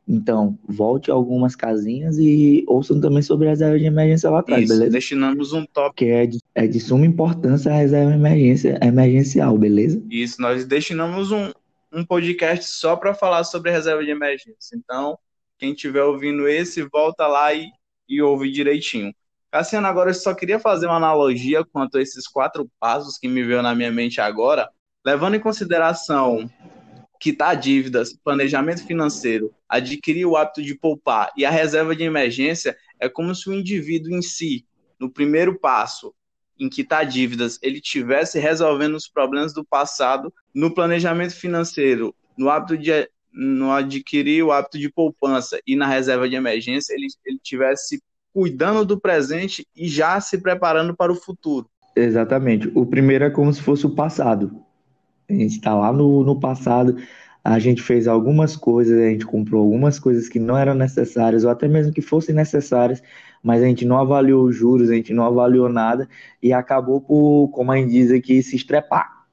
então, 0.07 0.59
volte 0.69 1.11
algumas 1.11 1.57
casinhas 1.57 2.19
e 2.19 2.63
ouçam 2.69 3.01
também 3.01 3.23
sobre 3.23 3.47
a 3.47 3.51
reserva 3.53 3.79
de 3.79 3.87
emergência 3.87 4.29
lá 4.29 4.41
atrás, 4.41 4.65
Isso, 4.65 4.75
beleza? 4.75 4.93
Destinamos 4.93 5.55
um 5.55 5.65
top. 5.65 5.97
Que 5.97 6.05
é 6.11 6.27
de, 6.27 6.39
é 6.55 6.67
de 6.67 6.79
suma 6.79 7.07
importância 7.07 7.73
a 7.73 7.75
reserva 7.75 8.13
emergência, 8.13 8.79
emergencial, 8.83 9.57
beleza? 9.57 10.03
Isso, 10.11 10.43
nós 10.43 10.67
destinamos 10.67 11.33
um, 11.33 11.51
um 11.91 12.05
podcast 12.05 12.67
só 12.67 12.97
para 12.97 13.15
falar 13.15 13.45
sobre 13.45 13.71
reserva 13.71 14.05
de 14.05 14.11
emergência. 14.11 14.77
Então, 14.77 15.19
quem 15.59 15.73
estiver 15.73 16.03
ouvindo 16.03 16.47
esse, 16.47 16.83
volta 16.83 17.27
lá 17.27 17.55
e, 17.55 17.71
e 18.07 18.21
ouve 18.21 18.53
direitinho. 18.53 19.11
Cassiano, 19.55 19.87
agora 19.87 20.11
eu 20.11 20.15
só 20.15 20.35
queria 20.35 20.59
fazer 20.59 20.87
uma 20.87 20.97
analogia 20.97 21.65
quanto 21.65 21.97
a 21.97 22.03
esses 22.03 22.27
quatro 22.27 22.69
passos 22.81 23.17
que 23.17 23.29
me 23.29 23.41
veio 23.45 23.63
na 23.63 23.73
minha 23.73 23.93
mente 23.93 24.21
agora, 24.21 24.69
levando 25.07 25.37
em 25.37 25.39
consideração 25.41 26.51
quitar 27.21 27.57
dívidas, 27.57 28.13
planejamento 28.13 28.85
financeiro, 28.85 29.55
adquirir 29.69 30.27
o 30.27 30.37
hábito 30.37 30.61
de 30.61 30.75
poupar 30.75 31.31
e 31.37 31.45
a 31.45 31.51
reserva 31.51 31.95
de 31.95 32.03
emergência 32.03 32.77
é 32.99 33.09
como 33.09 33.33
se 33.33 33.49
o 33.49 33.55
indivíduo 33.55 34.11
em 34.11 34.23
si, 34.23 34.67
no 34.99 35.09
primeiro 35.09 35.57
passo, 35.57 36.13
em 36.59 36.69
quitar 36.69 37.07
dívidas, 37.07 37.57
ele 37.63 37.81
tivesse 37.81 38.41
resolvendo 38.41 38.97
os 38.97 39.07
problemas 39.07 39.55
do 39.55 39.65
passado, 39.65 40.35
no 40.53 40.75
planejamento 40.75 41.37
financeiro, 41.37 42.13
no 42.37 42.51
hábito 42.51 42.77
de 42.77 43.09
no 43.33 43.71
adquirir 43.71 44.43
o 44.43 44.51
hábito 44.51 44.81
de 44.81 44.91
poupança 44.91 45.61
e 45.65 45.77
na 45.77 45.87
reserva 45.87 46.29
de 46.29 46.35
emergência, 46.35 46.93
ele, 46.93 47.07
ele 47.25 47.39
tivesse 47.39 48.03
cuidando 48.35 48.85
do 48.85 49.01
presente 49.01 49.65
e 49.77 49.87
já 49.89 50.21
se 50.21 50.39
preparando 50.39 50.95
para 50.95 51.13
o 51.13 51.15
futuro. 51.15 51.69
Exatamente. 51.95 52.69
O 52.75 52.85
primeiro 52.85 53.25
é 53.25 53.31
como 53.31 53.53
se 53.53 53.63
fosse 53.63 53.87
o 53.87 53.95
passado. 53.95 54.61
A 55.31 55.33
gente 55.33 55.53
está 55.53 55.73
lá 55.73 55.93
no, 55.93 56.25
no 56.25 56.39
passado, 56.41 56.97
a 57.45 57.59
gente 57.61 57.81
fez 57.81 58.09
algumas 58.09 58.57
coisas, 58.57 58.99
a 58.99 59.09
gente 59.09 59.25
comprou 59.25 59.63
algumas 59.63 60.01
coisas 60.01 60.29
que 60.29 60.41
não 60.41 60.59
eram 60.59 60.75
necessárias, 60.75 61.45
ou 61.45 61.51
até 61.51 61.69
mesmo 61.69 61.93
que 61.93 62.03
fossem 62.03 62.35
necessárias, 62.35 63.01
mas 63.41 63.63
a 63.63 63.67
gente 63.67 63.85
não 63.85 63.99
avaliou 63.99 64.45
os 64.45 64.57
juros, 64.57 64.91
a 64.91 64.95
gente 64.95 65.15
não 65.15 65.25
avaliou 65.25 65.69
nada 65.69 66.09
e 66.43 66.53
acabou 66.53 67.01
por, 67.01 67.49
como 67.53 67.71
a 67.71 67.77
gente 67.77 67.93
diz 67.93 68.11
aqui, 68.11 68.43
se 68.43 68.57
estrepar. 68.57 69.25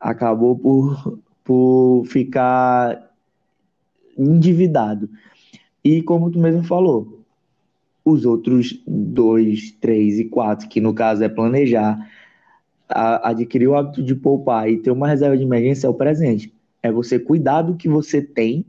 Acabou 0.00 0.58
por, 0.58 1.20
por 1.44 2.06
ficar 2.06 3.12
endividado. 4.16 5.10
E 5.84 6.02
como 6.02 6.30
tu 6.30 6.38
mesmo 6.38 6.64
falou, 6.64 7.17
os 8.10 8.24
outros 8.24 8.82
dois, 8.86 9.70
três 9.80 10.18
e 10.18 10.24
quatro, 10.24 10.68
que 10.68 10.80
no 10.80 10.94
caso 10.94 11.22
é 11.22 11.28
planejar, 11.28 12.08
a, 12.88 13.30
adquirir 13.30 13.68
o 13.68 13.74
hábito 13.74 14.02
de 14.02 14.14
poupar 14.14 14.70
e 14.70 14.78
ter 14.78 14.90
uma 14.90 15.08
reserva 15.08 15.36
de 15.36 15.42
emergência 15.42 15.86
é 15.86 15.90
o 15.90 15.94
presente. 15.94 16.52
É 16.82 16.90
você 16.90 17.18
cuidar 17.18 17.62
do 17.62 17.74
que 17.74 17.88
você 17.88 18.22
tem, 18.22 18.64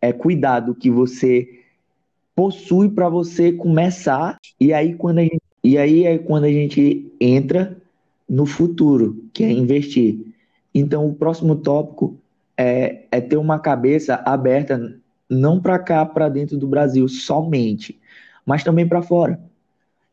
é 0.00 0.12
cuidar 0.12 0.60
do 0.60 0.74
que 0.74 0.90
você 0.90 1.48
possui 2.34 2.88
para 2.88 3.08
você 3.08 3.52
começar. 3.52 4.38
E 4.58 4.72
aí 4.72 4.94
quando 4.94 5.18
a 5.18 5.22
gente, 5.22 5.42
e 5.62 5.78
aí 5.78 6.04
é 6.04 6.18
quando 6.18 6.44
a 6.44 6.52
gente 6.52 7.10
entra 7.20 7.76
no 8.28 8.46
futuro, 8.46 9.24
que 9.32 9.44
é 9.44 9.50
investir. 9.50 10.18
Então 10.74 11.06
o 11.06 11.14
próximo 11.14 11.56
tópico 11.56 12.16
é, 12.56 13.02
é 13.10 13.20
ter 13.20 13.36
uma 13.36 13.58
cabeça 13.58 14.22
aberta 14.24 14.96
não 15.30 15.60
para 15.60 15.78
cá, 15.78 16.04
para 16.04 16.28
dentro 16.28 16.56
do 16.56 16.66
Brasil 16.66 17.06
somente, 17.08 17.99
mas 18.50 18.64
também 18.64 18.84
para 18.84 19.00
fora. 19.00 19.40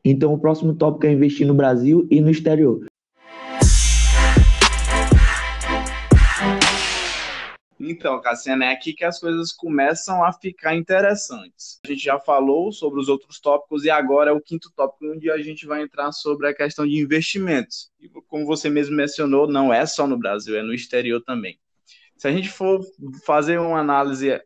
Então 0.05 0.31
o 0.31 0.37
próximo 0.37 0.75
tópico 0.75 1.07
é 1.07 1.11
investir 1.11 1.47
no 1.47 1.55
Brasil 1.55 2.07
e 2.11 2.21
no 2.21 2.29
exterior. 2.29 2.85
Então, 7.79 8.21
Cassiano, 8.21 8.63
é 8.63 8.71
aqui 8.71 8.93
que 8.93 9.03
as 9.03 9.19
coisas 9.19 9.51
começam 9.51 10.23
a 10.23 10.31
ficar 10.31 10.75
interessantes. 10.75 11.79
A 11.83 11.87
gente 11.87 12.03
já 12.03 12.19
falou 12.19 12.71
sobre 12.71 12.99
os 12.99 13.09
outros 13.09 13.39
tópicos 13.39 13.85
e 13.85 13.89
agora 13.89 14.29
é 14.29 14.33
o 14.33 14.41
quinto 14.41 14.71
tópico 14.75 15.11
onde 15.11 15.31
a 15.31 15.39
gente 15.39 15.65
vai 15.65 15.81
entrar 15.81 16.11
sobre 16.11 16.47
a 16.47 16.53
questão 16.53 16.85
de 16.85 16.95
investimentos. 16.95 17.89
E 17.99 18.07
como 18.07 18.45
você 18.45 18.69
mesmo 18.69 18.95
mencionou, 18.95 19.47
não 19.47 19.73
é 19.73 19.83
só 19.87 20.05
no 20.05 20.17
Brasil, 20.17 20.55
é 20.55 20.61
no 20.61 20.75
exterior 20.75 21.23
também. 21.23 21.57
Se 22.15 22.27
a 22.27 22.31
gente 22.31 22.49
for 22.49 22.85
fazer 23.25 23.59
uma 23.59 23.79
análise 23.79 24.39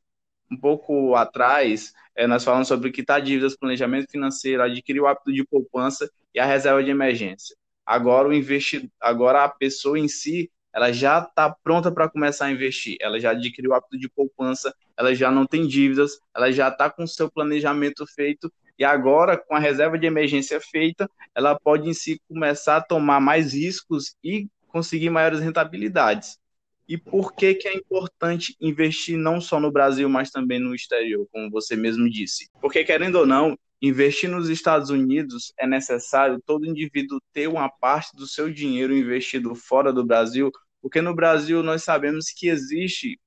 um 0.49 0.57
pouco 0.57 1.13
atrás, 1.15 1.93
é, 2.15 2.27
nós 2.27 2.43
falamos 2.43 2.67
sobre 2.67 2.91
quitar 2.91 3.21
dívidas, 3.21 3.55
planejamento 3.55 4.09
financeiro, 4.11 4.63
adquirir 4.63 4.99
o 5.01 5.07
hábito 5.07 5.31
de 5.31 5.45
poupança 5.45 6.09
e 6.33 6.39
a 6.39 6.45
reserva 6.45 6.83
de 6.83 6.89
emergência. 6.89 7.55
Agora 7.85 8.27
o 8.27 8.33
investir, 8.33 8.89
agora 8.99 9.43
a 9.43 9.49
pessoa 9.49 9.97
em 9.97 10.07
si, 10.07 10.51
ela 10.73 10.91
já 10.91 11.19
está 11.19 11.49
pronta 11.49 11.91
para 11.91 12.09
começar 12.09 12.45
a 12.45 12.51
investir. 12.51 12.95
Ela 13.01 13.19
já 13.19 13.31
adquiriu 13.31 13.71
o 13.71 13.73
hábito 13.73 13.97
de 13.97 14.09
poupança, 14.09 14.73
ela 14.97 15.13
já 15.13 15.31
não 15.31 15.45
tem 15.45 15.67
dívidas, 15.67 16.11
ela 16.35 16.51
já 16.51 16.69
está 16.69 16.89
com 16.89 17.03
o 17.03 17.07
seu 17.07 17.29
planejamento 17.29 18.05
feito 18.07 18.51
e 18.77 18.83
agora 18.83 19.37
com 19.37 19.55
a 19.55 19.59
reserva 19.59 19.97
de 19.97 20.07
emergência 20.07 20.59
feita, 20.59 21.09
ela 21.35 21.59
pode 21.59 21.87
em 21.87 21.93
si 21.93 22.19
começar 22.27 22.77
a 22.77 22.81
tomar 22.81 23.19
mais 23.19 23.53
riscos 23.53 24.15
e 24.23 24.47
conseguir 24.67 25.09
maiores 25.09 25.39
rentabilidades. 25.39 26.39
E 26.87 26.97
por 26.97 27.33
que, 27.33 27.55
que 27.55 27.67
é 27.67 27.75
importante 27.75 28.55
investir 28.59 29.17
não 29.17 29.39
só 29.39 29.59
no 29.59 29.71
Brasil, 29.71 30.09
mas 30.09 30.29
também 30.29 30.59
no 30.59 30.75
exterior, 30.75 31.27
como 31.31 31.49
você 31.49 31.75
mesmo 31.75 32.09
disse? 32.09 32.49
Porque, 32.59 32.83
querendo 32.83 33.15
ou 33.19 33.25
não, 33.25 33.57
investir 33.81 34.29
nos 34.29 34.49
Estados 34.49 34.89
Unidos 34.89 35.53
é 35.57 35.65
necessário 35.65 36.41
todo 36.45 36.65
indivíduo 36.65 37.21
ter 37.33 37.47
uma 37.47 37.69
parte 37.69 38.15
do 38.15 38.27
seu 38.27 38.51
dinheiro 38.51 38.95
investido 38.95 39.55
fora 39.55 39.91
do 39.91 40.05
Brasil, 40.05 40.51
porque 40.81 41.01
no 41.01 41.15
Brasil 41.15 41.63
nós 41.63 41.83
sabemos 41.83 42.25
que 42.29 42.47
existe 42.47 43.19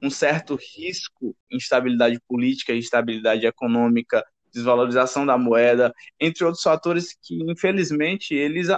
um 0.00 0.10
certo 0.10 0.54
risco, 0.54 1.36
instabilidade 1.50 2.20
política, 2.28 2.74
instabilidade 2.74 3.44
econômica, 3.46 4.24
desvalorização 4.52 5.26
da 5.26 5.36
moeda, 5.36 5.92
entre 6.20 6.44
outros 6.44 6.62
fatores 6.62 7.16
que, 7.20 7.34
infelizmente, 7.50 8.34
eles 8.34 8.68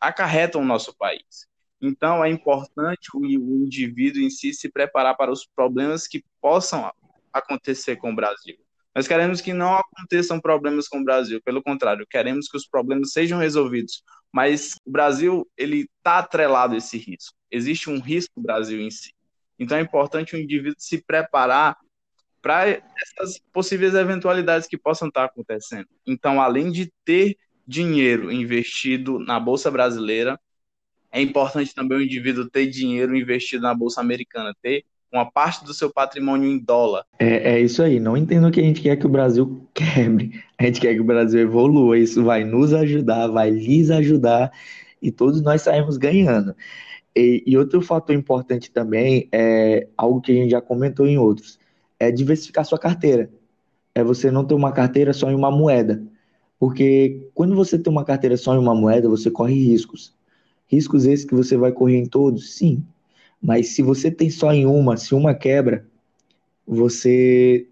acarretam 0.00 0.62
o 0.62 0.64
nosso 0.64 0.96
país. 0.96 1.49
Então, 1.80 2.24
é 2.24 2.30
importante 2.30 3.08
o, 3.14 3.20
o 3.20 3.64
indivíduo 3.64 4.22
em 4.22 4.30
si 4.30 4.52
se 4.52 4.70
preparar 4.70 5.16
para 5.16 5.30
os 5.30 5.46
problemas 5.46 6.06
que 6.06 6.22
possam 6.40 6.90
acontecer 7.32 7.96
com 7.96 8.12
o 8.12 8.14
Brasil. 8.14 8.56
Nós 8.94 9.06
queremos 9.06 9.40
que 9.40 9.52
não 9.52 9.76
aconteçam 9.76 10.40
problemas 10.40 10.88
com 10.88 10.98
o 10.98 11.04
Brasil, 11.04 11.40
pelo 11.44 11.62
contrário, 11.62 12.06
queremos 12.10 12.48
que 12.48 12.56
os 12.56 12.66
problemas 12.66 13.12
sejam 13.12 13.38
resolvidos. 13.38 14.02
Mas 14.32 14.74
o 14.84 14.90
Brasil 14.90 15.48
ele 15.56 15.88
está 15.98 16.18
atrelado 16.18 16.74
a 16.74 16.78
esse 16.78 16.98
risco. 16.98 17.34
Existe 17.50 17.88
um 17.88 18.00
risco 18.00 18.32
no 18.36 18.42
Brasil 18.42 18.80
em 18.80 18.90
si. 18.90 19.12
Então 19.58 19.78
é 19.78 19.80
importante 19.80 20.34
o 20.34 20.38
indivíduo 20.38 20.76
se 20.78 21.02
preparar 21.04 21.76
para 22.42 22.66
essas 22.68 23.38
possíveis 23.52 23.94
eventualidades 23.94 24.66
que 24.66 24.78
possam 24.78 25.08
estar 25.08 25.24
acontecendo. 25.24 25.86
Então, 26.06 26.40
além 26.40 26.72
de 26.72 26.90
ter 27.04 27.36
dinheiro 27.66 28.32
investido 28.32 29.18
na 29.18 29.38
bolsa 29.38 29.70
brasileira, 29.70 30.40
é 31.12 31.20
importante 31.20 31.74
também 31.74 31.98
o 31.98 32.02
indivíduo 32.02 32.48
ter 32.48 32.66
dinheiro 32.66 33.16
investido 33.16 33.62
na 33.62 33.74
bolsa 33.74 34.00
americana, 34.00 34.54
ter 34.62 34.84
uma 35.12 35.28
parte 35.28 35.64
do 35.64 35.74
seu 35.74 35.90
patrimônio 35.90 36.48
em 36.48 36.58
dólar. 36.58 37.04
É, 37.18 37.54
é 37.54 37.60
isso 37.60 37.82
aí. 37.82 37.98
Não 37.98 38.16
entendo 38.16 38.50
que 38.50 38.60
a 38.60 38.62
gente 38.62 38.80
quer 38.80 38.96
que 38.96 39.06
o 39.06 39.10
Brasil 39.10 39.66
quebre. 39.74 40.40
A 40.58 40.64
gente 40.64 40.80
quer 40.80 40.94
que 40.94 41.00
o 41.00 41.04
Brasil 41.04 41.40
evolua. 41.40 41.98
Isso 41.98 42.22
vai 42.22 42.44
nos 42.44 42.72
ajudar, 42.72 43.26
vai 43.26 43.50
lhes 43.50 43.90
ajudar 43.90 44.52
e 45.02 45.10
todos 45.10 45.40
nós 45.42 45.62
saímos 45.62 45.96
ganhando. 45.96 46.54
E, 47.16 47.42
e 47.46 47.56
outro 47.56 47.82
fator 47.82 48.14
importante 48.14 48.70
também 48.70 49.28
é 49.32 49.88
algo 49.96 50.20
que 50.20 50.32
a 50.32 50.34
gente 50.34 50.50
já 50.50 50.60
comentou 50.60 51.06
em 51.06 51.18
outros, 51.18 51.58
é 51.98 52.10
diversificar 52.10 52.64
sua 52.64 52.78
carteira. 52.78 53.30
É 53.94 54.04
você 54.04 54.30
não 54.30 54.44
ter 54.44 54.54
uma 54.54 54.70
carteira 54.70 55.12
só 55.12 55.28
em 55.28 55.34
uma 55.34 55.50
moeda. 55.50 56.02
Porque 56.58 57.28
quando 57.34 57.56
você 57.56 57.78
tem 57.78 57.90
uma 57.90 58.04
carteira 58.04 58.36
só 58.36 58.54
em 58.54 58.58
uma 58.58 58.74
moeda, 58.74 59.08
você 59.08 59.30
corre 59.30 59.54
riscos. 59.54 60.14
Riscos 60.70 61.04
esses 61.04 61.24
que 61.24 61.34
você 61.34 61.56
vai 61.56 61.72
correr 61.72 61.96
em 61.96 62.06
todos? 62.06 62.54
Sim. 62.54 62.82
Mas 63.42 63.68
se 63.68 63.82
você 63.82 64.10
tem 64.10 64.30
só 64.30 64.52
em 64.52 64.66
uma, 64.66 64.96
se 64.96 65.14
uma 65.14 65.34
quebra, 65.34 65.84
você 66.66 67.66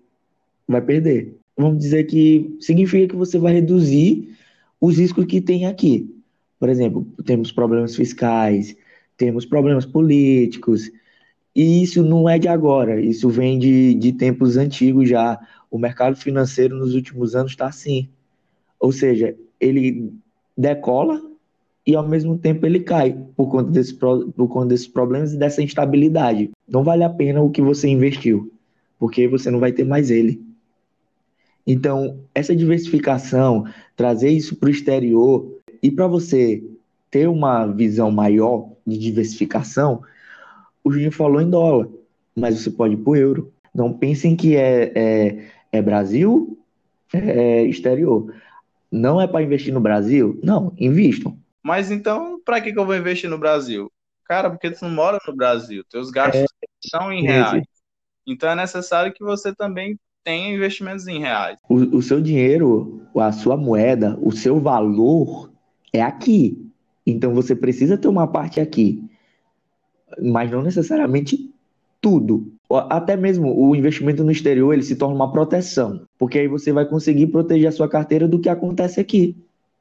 vai 0.66 0.80
perder. 0.80 1.36
Vamos 1.56 1.78
dizer 1.78 2.04
que 2.04 2.56
significa 2.60 3.08
que 3.08 3.16
você 3.16 3.38
vai 3.38 3.54
reduzir 3.54 4.36
os 4.80 4.98
riscos 4.98 5.26
que 5.26 5.40
tem 5.40 5.66
aqui. 5.66 6.12
Por 6.58 6.68
exemplo, 6.68 7.06
temos 7.24 7.52
problemas 7.52 7.94
fiscais, 7.94 8.76
temos 9.16 9.46
problemas 9.46 9.86
políticos, 9.86 10.90
e 11.54 11.82
isso 11.82 12.02
não 12.02 12.28
é 12.28 12.38
de 12.38 12.48
agora, 12.48 13.00
isso 13.00 13.28
vem 13.28 13.58
de, 13.58 13.94
de 13.94 14.12
tempos 14.12 14.56
antigos 14.56 15.08
já. 15.08 15.38
O 15.70 15.78
mercado 15.78 16.16
financeiro 16.16 16.76
nos 16.76 16.94
últimos 16.94 17.34
anos 17.34 17.52
está 17.52 17.66
assim. 17.66 18.08
Ou 18.78 18.92
seja, 18.92 19.36
ele 19.60 20.12
decola 20.56 21.20
e 21.88 21.96
ao 21.96 22.06
mesmo 22.06 22.36
tempo 22.36 22.66
ele 22.66 22.80
cai 22.80 23.16
por 23.34 23.48
conta, 23.48 23.70
desse, 23.70 23.94
por 23.94 24.46
conta 24.46 24.66
desses 24.66 24.86
problemas 24.86 25.32
e 25.32 25.38
dessa 25.38 25.62
instabilidade. 25.62 26.50
Não 26.68 26.84
vale 26.84 27.02
a 27.02 27.08
pena 27.08 27.40
o 27.40 27.48
que 27.48 27.62
você 27.62 27.88
investiu, 27.88 28.52
porque 28.98 29.26
você 29.26 29.50
não 29.50 29.58
vai 29.58 29.72
ter 29.72 29.84
mais 29.84 30.10
ele. 30.10 30.38
Então, 31.66 32.18
essa 32.34 32.54
diversificação, 32.54 33.64
trazer 33.96 34.28
isso 34.28 34.54
para 34.56 34.66
o 34.66 34.70
exterior 34.70 35.50
e 35.82 35.90
para 35.90 36.06
você 36.06 36.62
ter 37.10 37.26
uma 37.26 37.64
visão 37.64 38.10
maior 38.10 38.68
de 38.86 38.98
diversificação, 38.98 40.02
o 40.84 40.92
Juninho 40.92 41.10
falou 41.10 41.40
em 41.40 41.48
dólar, 41.48 41.88
mas 42.36 42.60
você 42.60 42.70
pode 42.70 42.94
ir 42.94 42.98
para 42.98 43.10
o 43.10 43.16
euro. 43.16 43.50
Não 43.74 43.94
pensem 43.94 44.36
que 44.36 44.56
é, 44.56 44.92
é, 44.94 45.48
é 45.72 45.80
Brasil, 45.80 46.58
é 47.14 47.62
exterior. 47.62 48.30
Não 48.92 49.18
é 49.18 49.26
para 49.26 49.42
investir 49.42 49.72
no 49.72 49.80
Brasil? 49.80 50.38
Não, 50.42 50.74
invistam. 50.78 51.34
Mas 51.68 51.90
então, 51.90 52.40
para 52.42 52.62
que, 52.62 52.72
que 52.72 52.78
eu 52.78 52.86
vou 52.86 52.96
investir 52.96 53.28
no 53.28 53.36
Brasil? 53.36 53.92
Cara, 54.24 54.48
porque 54.48 54.70
tu 54.70 54.86
não 54.86 54.90
mora 54.90 55.18
no 55.28 55.36
Brasil, 55.36 55.84
teus 55.84 56.10
gastos 56.10 56.40
é, 56.40 56.66
são 56.88 57.12
em 57.12 57.22
reais. 57.22 57.62
Então 58.26 58.48
é 58.48 58.54
necessário 58.54 59.12
que 59.12 59.22
você 59.22 59.54
também 59.54 60.00
tenha 60.24 60.54
investimentos 60.54 61.06
em 61.06 61.18
reais. 61.20 61.58
O, 61.68 61.98
o 61.98 62.02
seu 62.02 62.22
dinheiro, 62.22 63.02
a 63.14 63.30
sua 63.32 63.54
moeda, 63.54 64.18
o 64.22 64.32
seu 64.32 64.58
valor 64.58 65.52
é 65.92 66.00
aqui. 66.00 66.72
Então 67.06 67.34
você 67.34 67.54
precisa 67.54 67.98
ter 67.98 68.08
uma 68.08 68.26
parte 68.26 68.60
aqui. 68.60 69.04
Mas 70.22 70.50
não 70.50 70.62
necessariamente 70.62 71.52
tudo. 72.00 72.50
Até 72.70 73.14
mesmo 73.14 73.54
o 73.54 73.76
investimento 73.76 74.24
no 74.24 74.30
exterior, 74.30 74.72
ele 74.72 74.82
se 74.82 74.96
torna 74.96 75.14
uma 75.14 75.30
proteção. 75.30 76.06
Porque 76.18 76.38
aí 76.38 76.48
você 76.48 76.72
vai 76.72 76.86
conseguir 76.86 77.26
proteger 77.26 77.68
a 77.68 77.72
sua 77.72 77.90
carteira 77.90 78.26
do 78.26 78.40
que 78.40 78.48
acontece 78.48 78.98
aqui. 78.98 79.36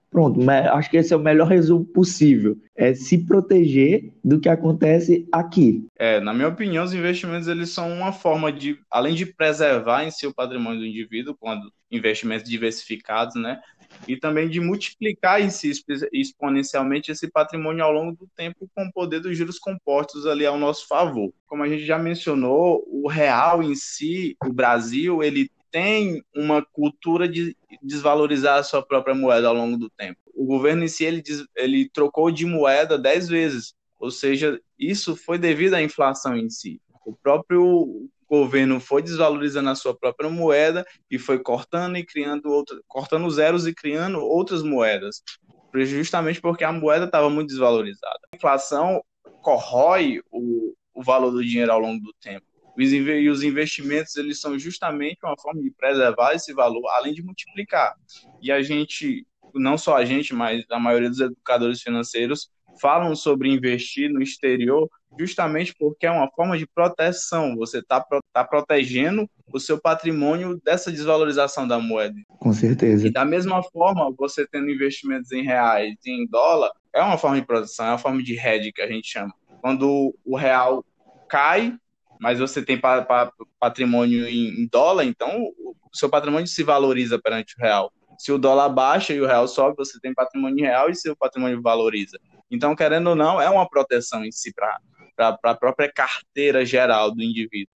Pronto, 0.09 0.39
acho 0.49 0.89
que 0.89 0.97
esse 0.97 1.13
é 1.13 1.17
o 1.17 1.19
melhor 1.21 1.47
resumo 1.47 1.83
possível. 1.83 2.57
É 2.75 2.93
se 2.93 3.25
proteger 3.25 4.13
do 4.23 4.39
que 4.39 4.47
acontece 4.47 5.27
aqui. 5.31 5.85
É, 5.97 6.19
na 6.19 6.33
minha 6.33 6.47
opinião, 6.47 6.83
os 6.83 6.93
investimentos 6.93 7.47
eles 7.47 7.69
são 7.69 7.91
uma 7.91 8.11
forma 8.11 8.51
de, 8.51 8.79
além 8.89 9.13
de 9.13 9.25
preservar 9.25 10.03
em 10.05 10.11
si 10.11 10.25
o 10.25 10.33
patrimônio 10.33 10.79
do 10.79 10.85
indivíduo, 10.85 11.35
quando 11.37 11.71
investimentos 11.91 12.49
diversificados, 12.49 13.35
né? 13.35 13.59
E 14.07 14.17
também 14.17 14.47
de 14.49 14.59
multiplicar 14.59 15.41
em 15.41 15.49
si 15.49 15.71
exponencialmente 16.11 17.11
esse 17.11 17.29
patrimônio 17.29 17.83
ao 17.83 17.91
longo 17.91 18.11
do 18.11 18.27
tempo 18.35 18.69
com 18.75 18.85
o 18.85 18.91
poder 18.91 19.19
dos 19.19 19.37
juros 19.37 19.57
compostos 19.57 20.25
ali 20.25 20.45
ao 20.45 20.57
nosso 20.57 20.87
favor. 20.87 21.31
Como 21.47 21.63
a 21.63 21.69
gente 21.69 21.85
já 21.85 21.97
mencionou, 21.97 22.83
o 22.87 23.07
real 23.07 23.63
em 23.63 23.75
si, 23.75 24.35
o 24.45 24.51
Brasil, 24.51 25.23
ele 25.23 25.49
tem 25.71 26.23
uma 26.35 26.63
cultura 26.63 27.27
de 27.27 27.55
desvalorizar 27.81 28.59
a 28.59 28.63
sua 28.63 28.81
própria 28.81 29.15
moeda 29.15 29.47
ao 29.47 29.53
longo 29.53 29.77
do 29.77 29.89
tempo. 29.89 30.19
O 30.33 30.45
governo 30.45 30.83
em 30.83 30.87
si 30.87 31.03
ele, 31.03 31.23
ele 31.55 31.89
trocou 31.89 32.31
de 32.31 32.45
moeda 32.45 32.97
dez 32.97 33.27
vezes, 33.27 33.73
ou 33.99 34.11
seja, 34.11 34.59
isso 34.77 35.15
foi 35.15 35.37
devido 35.37 35.73
à 35.73 35.81
inflação 35.81 36.35
em 36.35 36.49
si. 36.49 36.79
O 37.05 37.15
próprio 37.15 38.09
governo 38.29 38.79
foi 38.79 39.01
desvalorizando 39.01 39.69
a 39.69 39.75
sua 39.75 39.97
própria 39.97 40.29
moeda 40.29 40.85
e 41.09 41.17
foi 41.17 41.39
cortando 41.39 41.97
e 41.97 42.05
criando 42.05 42.49
outras, 42.49 42.79
cortando 42.87 43.29
zeros 43.29 43.65
e 43.65 43.73
criando 43.73 44.19
outras 44.19 44.61
moedas, 44.61 45.21
justamente 45.73 46.41
porque 46.41 46.63
a 46.63 46.71
moeda 46.71 47.05
estava 47.05 47.29
muito 47.29 47.49
desvalorizada. 47.49 48.19
A 48.31 48.35
inflação 48.35 49.01
corrói 49.41 50.21
o, 50.29 50.73
o 50.93 51.03
valor 51.03 51.31
do 51.31 51.43
dinheiro 51.43 51.71
ao 51.71 51.79
longo 51.79 52.03
do 52.03 52.13
tempo. 52.21 52.45
E 52.77 53.29
os 53.29 53.43
investimentos, 53.43 54.15
eles 54.15 54.39
são 54.39 54.57
justamente 54.57 55.19
uma 55.23 55.35
forma 55.39 55.61
de 55.61 55.71
preservar 55.71 56.33
esse 56.33 56.53
valor, 56.53 56.87
além 56.91 57.13
de 57.13 57.23
multiplicar. 57.23 57.95
E 58.41 58.51
a 58.51 58.61
gente, 58.61 59.25
não 59.53 59.77
só 59.77 59.97
a 59.97 60.05
gente, 60.05 60.33
mas 60.33 60.63
a 60.69 60.79
maioria 60.79 61.09
dos 61.09 61.19
educadores 61.19 61.81
financeiros, 61.81 62.49
falam 62.79 63.15
sobre 63.15 63.49
investir 63.49 64.09
no 64.09 64.21
exterior 64.21 64.87
justamente 65.19 65.73
porque 65.77 66.05
é 66.05 66.11
uma 66.11 66.29
forma 66.29 66.57
de 66.57 66.67
proteção. 66.67 67.55
Você 67.55 67.79
está 67.79 68.05
tá 68.31 68.43
protegendo 68.43 69.27
o 69.51 69.59
seu 69.59 69.79
patrimônio 69.79 70.59
dessa 70.63 70.91
desvalorização 70.91 71.67
da 71.67 71.79
moeda. 71.79 72.15
Com 72.39 72.53
certeza. 72.53 73.07
E 73.07 73.11
da 73.11 73.25
mesma 73.25 73.63
forma, 73.63 74.13
você 74.17 74.45
tendo 74.45 74.69
investimentos 74.69 75.31
em 75.31 75.43
reais 75.43 75.95
e 76.05 76.11
em 76.11 76.27
dólar, 76.27 76.71
é 76.93 77.01
uma 77.01 77.17
forma 77.17 77.39
de 77.39 77.45
proteção, 77.45 77.85
é 77.85 77.89
uma 77.89 77.97
forma 77.97 78.21
de 78.21 78.37
hedge 78.37 78.71
que 78.71 78.81
a 78.81 78.87
gente 78.87 79.07
chama. 79.07 79.33
Quando 79.61 80.13
o 80.25 80.35
real 80.35 80.85
cai, 81.27 81.73
mas 82.19 82.39
você 82.39 82.61
tem 82.63 82.79
pa, 82.79 83.01
pa, 83.01 83.31
patrimônio 83.59 84.27
em, 84.27 84.61
em, 84.61 84.67
dólar, 84.71 85.05
então 85.05 85.29
o 85.41 85.75
seu 85.93 86.09
patrimônio 86.09 86.47
se 86.47 86.63
valoriza 86.63 87.19
perante 87.19 87.55
o 87.57 87.61
real. 87.61 87.91
Se 88.17 88.31
o 88.31 88.37
dólar 88.37 88.69
baixa 88.69 89.13
e 89.13 89.21
o 89.21 89.27
real 89.27 89.47
sobe, 89.47 89.75
você 89.77 89.99
tem 89.99 90.13
patrimônio 90.13 90.63
real 90.63 90.89
e 90.89 90.95
seu 90.95 91.15
patrimônio 91.15 91.61
valoriza. 91.61 92.17
Então, 92.49 92.75
querendo 92.75 93.07
ou 93.07 93.15
não, 93.15 93.39
é 93.41 93.49
uma 93.49 93.67
proteção 93.67 94.25
em 94.25 94.31
si 94.31 94.53
para 94.53 94.79
a 95.17 95.55
própria 95.55 95.91
carteira 95.91 96.65
geral 96.65 97.13
do 97.13 97.21
indivíduo. 97.21 97.71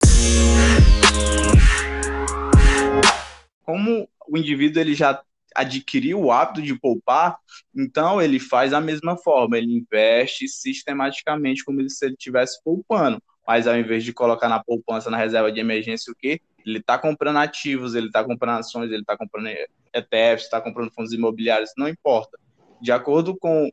Como 3.63 4.07
o 4.27 4.37
indivíduo 4.37 4.81
ele 4.81 4.93
já 4.93 5.21
adquiriu 5.55 6.21
o 6.21 6.31
hábito 6.31 6.61
de 6.61 6.79
poupar, 6.79 7.37
então 7.75 8.21
ele 8.21 8.39
faz 8.39 8.71
da 8.71 8.79
mesma 8.79 9.17
forma, 9.17 9.57
ele 9.57 9.77
investe 9.77 10.47
sistematicamente 10.47 11.63
como 11.63 11.87
se 11.89 12.05
ele 12.05 12.13
estivesse 12.13 12.63
poupando, 12.63 13.21
mas 13.49 13.65
ao 13.65 13.75
invés 13.75 14.03
de 14.03 14.13
colocar 14.13 14.47
na 14.47 14.63
poupança, 14.63 15.09
na 15.09 15.17
reserva 15.17 15.51
de 15.51 15.59
emergência, 15.59 16.13
o 16.13 16.15
quê? 16.15 16.39
Ele 16.63 16.77
está 16.77 16.99
comprando 16.99 17.37
ativos, 17.37 17.95
ele 17.95 18.05
está 18.05 18.23
comprando 18.23 18.59
ações, 18.59 18.91
ele 18.91 19.01
está 19.01 19.17
comprando 19.17 19.47
ETFs, 19.91 20.43
está 20.43 20.61
comprando 20.61 20.91
fundos 20.91 21.13
imobiliários, 21.13 21.71
não 21.75 21.89
importa. 21.89 22.37
De 22.79 22.91
acordo 22.91 23.35
com. 23.35 23.67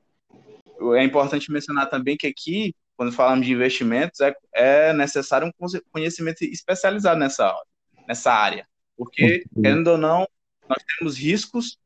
É 0.94 1.04
importante 1.04 1.52
mencionar 1.52 1.90
também 1.90 2.16
que 2.16 2.26
aqui, 2.26 2.74
quando 2.96 3.12
falamos 3.12 3.44
de 3.44 3.52
investimentos, 3.52 4.18
é, 4.20 4.34
é 4.54 4.92
necessário 4.94 5.46
um 5.60 5.68
conhecimento 5.92 6.42
especializado 6.42 7.20
nessa, 7.20 7.54
nessa 8.08 8.32
área. 8.32 8.66
Porque, 8.96 9.44
querendo 9.54 9.88
ou 9.88 9.98
não, 9.98 10.26
nós 10.66 10.82
temos 10.96 11.18
riscos 11.18 11.78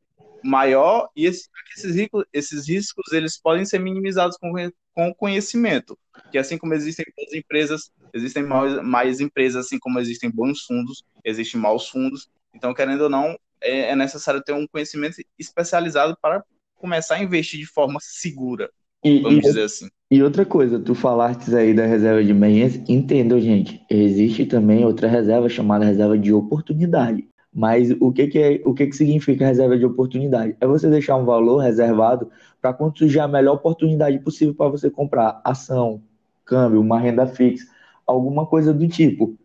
maior 0.43 1.09
e 1.15 1.25
esses, 1.25 1.49
esses, 1.77 1.95
riscos, 1.95 2.25
esses 2.33 2.67
riscos 2.67 3.11
eles 3.11 3.39
podem 3.39 3.65
ser 3.65 3.79
minimizados 3.79 4.37
com, 4.37 4.51
com 4.93 5.13
conhecimento. 5.13 5.97
Que 6.31 6.37
assim 6.37 6.57
como 6.57 6.73
existem 6.73 7.05
boas 7.15 7.33
empresas, 7.33 7.91
existem 8.13 8.43
mais, 8.43 8.83
mais 8.83 9.19
empresas, 9.19 9.65
assim 9.65 9.79
como 9.79 9.99
existem 9.99 10.29
bons 10.29 10.61
fundos, 10.61 11.03
existem 11.23 11.59
maus 11.59 11.89
fundos. 11.89 12.29
Então, 12.53 12.73
querendo 12.73 13.01
ou 13.01 13.09
não, 13.09 13.37
é, 13.61 13.91
é 13.91 13.95
necessário 13.95 14.43
ter 14.43 14.53
um 14.53 14.67
conhecimento 14.67 15.15
especializado 15.39 16.17
para 16.21 16.43
começar 16.75 17.15
a 17.15 17.23
investir 17.23 17.59
de 17.59 17.67
forma 17.67 17.99
segura, 18.01 18.69
e, 19.03 19.19
vamos 19.19 19.39
e, 19.39 19.41
dizer 19.41 19.63
assim. 19.63 19.87
E 20.09 20.21
outra 20.21 20.45
coisa, 20.45 20.79
tu 20.79 20.93
falaste 20.93 21.53
aí 21.55 21.73
da 21.73 21.85
reserva 21.85 22.23
de 22.23 22.31
emergência, 22.31 22.83
entendeu, 22.89 23.39
gente? 23.39 23.81
Existe 23.89 24.45
também 24.45 24.83
outra 24.83 25.07
reserva 25.07 25.47
chamada 25.47 25.85
reserva 25.85 26.17
de 26.17 26.33
oportunidade. 26.33 27.27
Mas 27.53 27.91
o 27.99 28.11
que, 28.11 28.27
que, 28.27 28.39
é, 28.39 28.61
o 28.65 28.73
que, 28.73 28.87
que 28.87 28.95
significa 28.95 29.45
reserva 29.45 29.77
de 29.77 29.85
oportunidade? 29.85 30.55
É 30.61 30.65
você 30.65 30.89
deixar 30.89 31.17
um 31.17 31.25
valor 31.25 31.57
reservado 31.57 32.29
para 32.61 32.73
quando 32.73 32.97
surgir 32.97 33.19
a 33.19 33.27
melhor 33.27 33.55
oportunidade 33.55 34.19
possível 34.19 34.53
para 34.55 34.69
você 34.69 34.89
comprar 34.89 35.41
ação, 35.43 36.01
câmbio, 36.45 36.79
uma 36.79 36.99
renda 36.99 37.27
fixa, 37.27 37.67
alguma 38.07 38.45
coisa 38.45 38.73
do 38.73 38.87
tipo. 38.87 39.35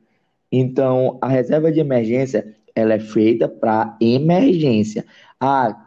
Então, 0.52 1.18
a 1.20 1.28
reserva 1.28 1.72
de 1.72 1.80
emergência 1.80 2.54
ela 2.74 2.94
é 2.94 3.00
feita 3.00 3.48
para 3.48 3.96
emergência. 4.00 5.04
Ah, 5.40 5.86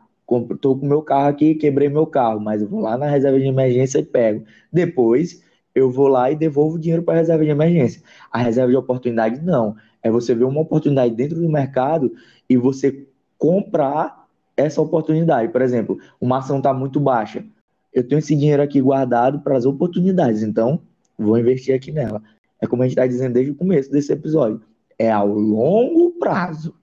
estou 0.51 0.77
com 0.77 0.86
meu 0.86 1.01
carro 1.01 1.27
aqui, 1.29 1.55
quebrei 1.55 1.88
meu 1.88 2.05
carro, 2.05 2.39
mas 2.39 2.62
eu 2.62 2.67
vou 2.67 2.82
lá 2.82 2.97
na 2.97 3.08
reserva 3.08 3.39
de 3.39 3.45
emergência 3.45 3.99
e 3.99 4.03
pego. 4.03 4.43
Depois, 4.73 5.41
eu 5.73 5.89
vou 5.89 6.08
lá 6.08 6.32
e 6.32 6.36
devolvo 6.36 6.75
o 6.75 6.79
dinheiro 6.79 7.03
para 7.03 7.15
a 7.15 7.17
reserva 7.17 7.43
de 7.43 7.51
emergência. 7.51 8.01
A 8.32 8.39
reserva 8.39 8.71
de 8.71 8.77
oportunidade, 8.77 9.41
não. 9.41 9.75
É 10.01 10.09
você 10.09 10.33
ver 10.33 10.45
uma 10.45 10.62
oportunidade 10.62 11.13
dentro 11.13 11.39
do 11.39 11.49
mercado 11.49 12.13
e 12.49 12.55
você 12.55 13.07
comprar 13.38 14.27
essa 14.55 14.81
oportunidade. 14.81 15.51
Por 15.51 15.62
exemplo, 15.62 15.99
uma 16.19 16.39
ação 16.39 16.57
está 16.57 16.73
muito 16.73 16.99
baixa. 16.99 17.45
Eu 17.93 18.07
tenho 18.07 18.19
esse 18.19 18.35
dinheiro 18.35 18.62
aqui 18.62 18.81
guardado 18.81 19.39
para 19.39 19.57
as 19.57 19.65
oportunidades, 19.65 20.43
então 20.43 20.81
vou 21.17 21.38
investir 21.38 21.73
aqui 21.73 21.91
nela. 21.91 22.21
É 22.62 22.67
como 22.67 22.83
a 22.83 22.85
gente 22.85 22.93
está 22.93 23.07
dizendo 23.07 23.33
desde 23.33 23.51
o 23.51 23.55
começo 23.55 23.89
desse 23.89 24.12
episódio. 24.12 24.62
É 24.97 25.12
ao 25.12 25.27
longo 25.27 26.12
prazo. 26.19 26.75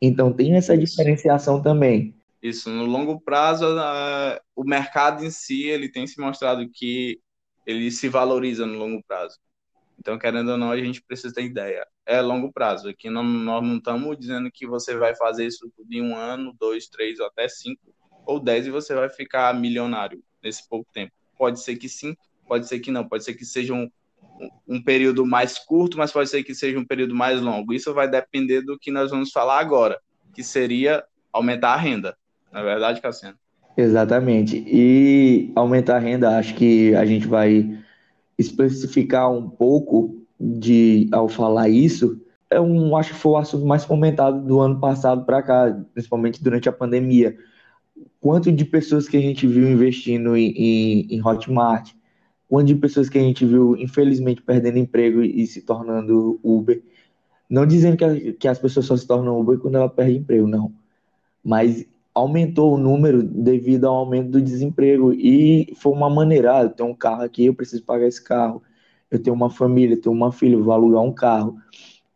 Então 0.00 0.32
tem 0.32 0.54
essa 0.54 0.76
diferenciação 0.76 1.60
também. 1.60 2.14
Isso, 2.42 2.70
no 2.70 2.84
longo 2.84 3.20
prazo, 3.20 3.66
o 4.54 4.62
mercado 4.62 5.24
em 5.24 5.30
si 5.30 5.64
ele 5.64 5.88
tem 5.88 6.06
se 6.06 6.20
mostrado 6.20 6.68
que 6.72 7.18
ele 7.66 7.90
se 7.90 8.08
valoriza 8.08 8.64
no 8.64 8.78
longo 8.78 9.02
prazo. 9.06 9.36
Então, 9.98 10.18
querendo 10.18 10.50
ou 10.52 10.58
não, 10.58 10.70
a 10.70 10.76
gente 10.76 11.02
precisa 11.02 11.34
ter 11.34 11.44
ideia. 11.44 11.86
É 12.04 12.20
longo 12.20 12.52
prazo. 12.52 12.88
Aqui 12.88 13.10
não, 13.10 13.24
nós 13.24 13.62
não 13.62 13.78
estamos 13.78 14.16
dizendo 14.18 14.50
que 14.50 14.66
você 14.66 14.96
vai 14.96 15.14
fazer 15.16 15.46
isso 15.46 15.70
em 15.90 16.02
um 16.02 16.16
ano, 16.16 16.54
dois, 16.58 16.86
três, 16.86 17.18
ou 17.18 17.26
até 17.26 17.48
cinco 17.48 17.94
ou 18.26 18.40
dez 18.40 18.66
e 18.66 18.70
você 18.70 18.94
vai 18.94 19.08
ficar 19.08 19.54
milionário 19.54 20.22
nesse 20.42 20.68
pouco 20.68 20.86
tempo. 20.92 21.12
Pode 21.38 21.60
ser 21.60 21.76
que 21.76 21.88
sim, 21.88 22.16
pode 22.46 22.66
ser 22.68 22.80
que 22.80 22.90
não. 22.90 23.08
Pode 23.08 23.24
ser 23.24 23.34
que 23.34 23.44
seja 23.44 23.72
um, 23.72 23.90
um 24.68 24.82
período 24.82 25.24
mais 25.24 25.58
curto, 25.58 25.96
mas 25.96 26.12
pode 26.12 26.28
ser 26.28 26.42
que 26.42 26.54
seja 26.54 26.78
um 26.78 26.84
período 26.84 27.14
mais 27.14 27.40
longo. 27.40 27.72
Isso 27.72 27.94
vai 27.94 28.08
depender 28.08 28.62
do 28.62 28.78
que 28.78 28.90
nós 28.90 29.10
vamos 29.10 29.30
falar 29.30 29.60
agora, 29.60 29.98
que 30.34 30.42
seria 30.42 31.04
aumentar 31.32 31.74
a 31.74 31.76
renda. 31.76 32.16
Na 32.52 32.60
é 32.60 32.64
verdade, 32.64 33.00
Cassiano? 33.00 33.38
Exatamente. 33.76 34.64
E 34.66 35.52
aumentar 35.54 35.96
a 35.96 36.00
renda, 36.00 36.38
acho 36.38 36.54
que 36.54 36.94
a 36.94 37.04
gente 37.04 37.26
vai 37.26 37.78
especificar 38.38 39.30
um 39.30 39.48
pouco 39.48 40.16
de 40.38 41.08
ao 41.12 41.28
falar 41.28 41.68
isso. 41.68 42.20
É 42.50 42.60
um, 42.60 42.96
acho 42.96 43.12
que 43.12 43.18
foi 43.18 43.32
o 43.32 43.36
assunto 43.36 43.66
mais 43.66 43.84
comentado 43.84 44.44
do 44.46 44.60
ano 44.60 44.78
passado 44.78 45.24
para 45.24 45.42
cá, 45.42 45.84
principalmente 45.92 46.42
durante 46.42 46.68
a 46.68 46.72
pandemia. 46.72 47.36
Quanto 48.20 48.52
de 48.52 48.64
pessoas 48.64 49.08
que 49.08 49.16
a 49.16 49.20
gente 49.20 49.46
viu 49.46 49.68
investindo 49.68 50.36
em, 50.36 50.50
em, 50.50 51.14
em 51.14 51.26
Hotmart, 51.26 51.92
quanto 52.48 52.68
de 52.68 52.74
pessoas 52.74 53.08
que 53.08 53.18
a 53.18 53.22
gente 53.22 53.44
viu, 53.44 53.76
infelizmente, 53.76 54.42
perdendo 54.42 54.78
emprego 54.78 55.22
e 55.22 55.46
se 55.46 55.62
tornando 55.62 56.38
Uber. 56.42 56.82
Não 57.48 57.66
dizendo 57.66 57.96
que, 57.96 58.04
a, 58.04 58.32
que 58.32 58.48
as 58.48 58.58
pessoas 58.58 58.86
só 58.86 58.96
se 58.96 59.06
tornam 59.06 59.40
Uber 59.40 59.58
quando 59.58 59.76
ela 59.76 59.88
perde 59.88 60.18
emprego, 60.18 60.46
não. 60.46 60.72
Mas 61.44 61.86
aumentou 62.16 62.72
o 62.72 62.78
número 62.78 63.22
devido 63.22 63.84
ao 63.84 63.96
aumento 63.96 64.30
do 64.30 64.40
desemprego 64.40 65.12
e 65.12 65.74
foi 65.76 65.92
uma 65.92 66.08
maneira, 66.08 66.56
ah, 66.56 66.62
eu 66.62 66.70
tenho 66.70 66.88
um 66.88 66.94
carro 66.94 67.22
aqui, 67.22 67.44
eu 67.44 67.54
preciso 67.54 67.84
pagar 67.84 68.06
esse 68.06 68.24
carro. 68.24 68.62
Eu 69.10 69.22
tenho 69.22 69.36
uma 69.36 69.50
família, 69.50 70.00
tenho 70.00 70.14
uma 70.14 70.32
filha, 70.32 70.56
vou 70.56 70.72
alugar 70.72 71.02
um 71.02 71.12
carro. 71.12 71.58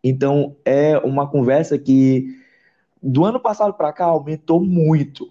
Então 0.03 0.57
é 0.65 0.97
uma 0.97 1.29
conversa 1.29 1.79
que 1.79 2.35
do 3.03 3.27
ano 3.27 3.39
passado 3.39 3.75
para 3.75 3.93
cá 3.93 4.07
aumentou 4.07 4.59
muito. 4.59 5.31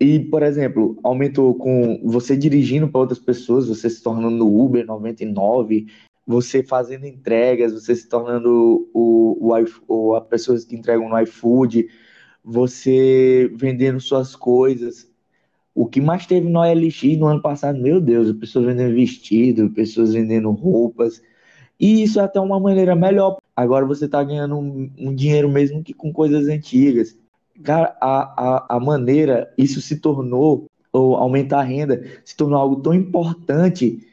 E, 0.00 0.18
por 0.18 0.42
exemplo, 0.42 0.98
aumentou 1.02 1.54
com 1.54 2.00
você 2.02 2.34
dirigindo 2.34 2.88
para 2.88 3.02
outras 3.02 3.18
pessoas, 3.18 3.68
você 3.68 3.90
se 3.90 4.02
tornando 4.02 4.48
Uber 4.48 4.86
99, 4.86 5.88
você 6.26 6.62
fazendo 6.62 7.04
entregas, 7.04 7.74
você 7.74 7.94
se 7.94 8.08
tornando 8.08 8.88
o, 8.94 9.52
o, 9.52 9.64
o 9.86 10.14
a 10.14 10.22
pessoas 10.22 10.64
que 10.64 10.74
entregam 10.74 11.06
no 11.06 11.20
iFood, 11.20 11.86
você 12.44 13.50
vendendo 13.54 14.00
suas 14.00 14.34
coisas. 14.34 15.08
O 15.74 15.86
que 15.86 16.00
mais 16.00 16.26
teve 16.26 16.48
no 16.48 16.60
OLX 16.60 17.16
no 17.18 17.26
ano 17.26 17.42
passado, 17.42 17.78
meu 17.78 18.00
Deus, 18.00 18.32
pessoas 18.32 18.66
vendendo 18.66 18.94
vestido, 18.94 19.70
pessoas 19.70 20.12
vendendo 20.12 20.50
roupas. 20.50 21.22
E 21.78 22.02
isso 22.02 22.20
é 22.20 22.24
até 22.24 22.40
uma 22.40 22.60
maneira 22.60 22.94
melhor. 22.94 23.38
Agora 23.56 23.86
você 23.86 24.04
está 24.04 24.22
ganhando 24.22 24.58
um, 24.58 24.90
um, 24.98 25.14
dinheiro 25.14 25.48
mesmo 25.48 25.82
que 25.82 25.94
com 25.94 26.12
coisas 26.12 26.48
antigas. 26.48 27.16
Cara, 27.62 27.96
a, 28.00 28.66
a, 28.66 28.76
a 28.76 28.80
maneira, 28.80 29.52
isso 29.56 29.80
se 29.80 29.96
tornou, 29.96 30.66
ou 30.92 31.16
aumentar 31.16 31.60
a 31.60 31.64
renda, 31.64 32.02
se 32.24 32.36
tornou 32.36 32.58
algo 32.58 32.76
tão 32.76 32.92
importante 32.92 34.06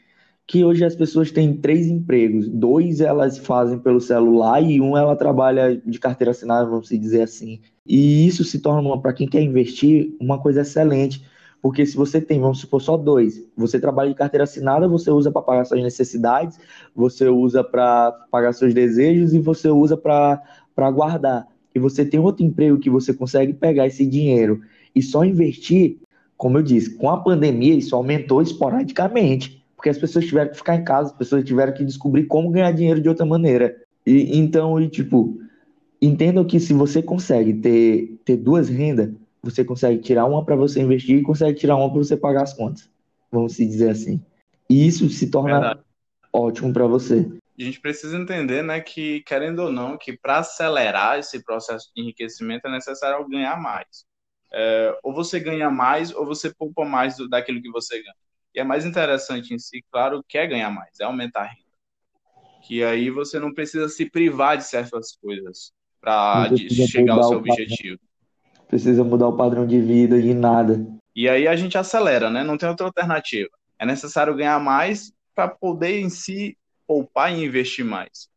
que 0.46 0.64
hoje 0.64 0.86
as 0.86 0.96
pessoas 0.96 1.30
têm 1.30 1.58
três 1.58 1.88
empregos. 1.88 2.48
Dois 2.48 3.02
elas 3.02 3.38
fazem 3.38 3.78
pelo 3.78 4.00
celular 4.00 4.62
e 4.62 4.80
um 4.80 4.96
ela 4.98 5.16
trabalha 5.16 5.76
de 5.86 6.00
carteira 6.00 6.32
assinada, 6.32 6.70
vamos 6.70 6.88
dizer 6.88 7.24
assim. 7.24 7.60
E 7.88 8.28
isso 8.28 8.44
se 8.44 8.60
torna, 8.60 8.98
para 9.00 9.14
quem 9.14 9.28
quer 9.28 9.42
investir, 9.42 10.16
uma 10.20 10.40
coisa 10.40 10.62
excelente. 10.62 11.24
Porque 11.62 11.86
se 11.86 11.96
você 11.96 12.22
tem, 12.22 12.40
vamos 12.40 12.60
supor, 12.60 12.82
só 12.82 12.96
dois, 12.96 13.44
você 13.56 13.80
trabalha 13.80 14.10
de 14.10 14.16
carteira 14.16 14.44
assinada, 14.44 14.88
você 14.88 15.10
usa 15.10 15.32
para 15.32 15.42
pagar 15.42 15.66
suas 15.66 15.82
necessidades, 15.82 16.60
você 16.96 17.28
usa 17.28 17.64
para 17.64 18.12
pagar 18.32 18.54
seus 18.54 18.74
desejos 18.74 19.34
e 19.34 19.40
você 19.40 19.70
usa 19.70 19.98
para 19.98 20.92
guardar. 20.92 21.48
E 21.74 21.80
você 21.80 22.06
tem 22.06 22.20
outro 22.20 22.46
emprego 22.46 22.80
que 22.80 22.90
você 22.90 23.14
consegue 23.14 23.54
pegar 23.54 23.88
esse 23.88 24.06
dinheiro 24.06 24.62
e 24.96 25.02
só 25.02 25.24
investir, 25.24 25.98
como 26.36 26.58
eu 26.58 26.64
disse, 26.64 26.96
com 26.96 27.10
a 27.10 27.18
pandemia 27.18 27.74
isso 27.74 27.96
aumentou 27.96 28.42
esporadicamente, 28.42 29.64
porque 29.76 29.90
as 29.90 29.98
pessoas 29.98 30.26
tiveram 30.26 30.52
que 30.52 30.58
ficar 30.58 30.76
em 30.76 30.84
casa, 30.84 31.12
as 31.12 31.18
pessoas 31.18 31.44
tiveram 31.44 31.74
que 31.74 31.86
descobrir 31.86 32.26
como 32.26 32.50
ganhar 32.50 32.72
dinheiro 32.72 33.02
de 33.02 33.10
outra 33.10 33.26
maneira. 33.26 33.76
E 34.06 34.38
então, 34.38 34.80
e, 34.80 34.88
tipo, 34.88 35.40
entendam 36.02 36.46
que 36.46 36.60
se 36.60 36.74
você 36.74 37.02
consegue 37.02 37.54
ter, 37.54 38.20
ter 38.24 38.38
duas 38.38 38.70
rendas, 38.70 39.12
você 39.42 39.64
consegue 39.64 40.02
tirar 40.02 40.26
uma 40.26 40.44
para 40.44 40.56
você 40.56 40.82
investir 40.82 41.18
e 41.18 41.24
consegue 41.24 41.58
tirar 41.58 41.76
uma 41.76 41.90
para 41.90 42.00
você 42.00 42.18
pagar 42.18 42.44
as 42.44 42.54
contas. 42.54 42.90
Vamos 43.32 43.54
se 43.54 43.66
dizer 43.66 43.90
assim. 43.90 44.24
E 44.70 44.88
isso 44.88 45.10
se 45.10 45.30
torna 45.30 45.60
Verdade. 45.60 45.82
ótimo 46.34 46.74
para 46.74 46.86
você. 46.86 47.28
A 47.60 47.64
gente 47.64 47.80
precisa 47.80 48.18
entender, 48.18 48.62
né, 48.62 48.80
que 48.80 49.22
querendo 49.22 49.60
ou 49.60 49.72
não, 49.72 49.98
que 49.98 50.16
para 50.16 50.40
acelerar 50.40 51.18
esse 51.18 51.44
processo 51.44 51.90
de 51.96 52.02
enriquecimento 52.02 52.68
é 52.68 52.72
necessário 52.72 53.28
ganhar 53.28 53.60
mais. 53.60 54.06
É, 54.54 54.98
ou 55.04 55.14
você 55.14 55.40
ganha 55.40 55.70
mais 55.70 56.14
ou 56.14 56.26
você 56.26 56.54
poupa 56.54 56.86
mais 56.86 57.18
do, 57.18 57.28
daquilo 57.28 57.62
que 57.62 57.72
você 57.72 58.02
ganha. 58.02 58.16
E 58.54 58.60
é 58.60 58.64
mais 58.64 58.86
interessante 58.86 59.54
em 59.54 59.60
si, 59.60 59.84
claro, 59.92 60.24
que 60.28 60.38
é 60.38 60.48
ganhar 60.48 60.70
mais, 60.70 61.00
é 61.00 61.04
aumentar 61.04 61.42
a 61.42 61.48
renda. 61.48 61.68
Que 62.64 62.84
aí 62.84 63.10
você 63.10 63.40
não 63.40 63.54
precisa 63.54 63.90
se 63.90 64.10
privar 64.10 64.58
de 64.58 64.64
certas 64.64 65.16
coisas 65.16 65.72
para 66.02 66.50
chegar 66.56 67.16
ao 67.16 67.24
seu 67.24 67.38
objetivo. 67.38 68.00
Precisa 68.68 69.04
mudar 69.04 69.28
o 69.28 69.38
padrão 69.38 69.66
de 69.66 69.80
vida 69.80 70.20
e 70.20 70.34
nada. 70.34 70.86
E 71.16 71.28
aí 71.28 71.48
a 71.48 71.56
gente 71.56 71.78
acelera, 71.78 72.30
né? 72.30 72.44
Não 72.44 72.58
tem 72.58 72.70
outra 72.70 72.86
alternativa. 72.86 73.50
É 73.80 73.86
necessário 73.86 74.36
ganhar 74.36 74.60
mais 74.60 75.12
para 75.34 75.48
poder 75.48 76.00
em 76.00 76.10
si 76.10 76.58
poupar 76.86 77.32
e 77.32 77.44
investir 77.44 77.86
mais. 77.86 78.28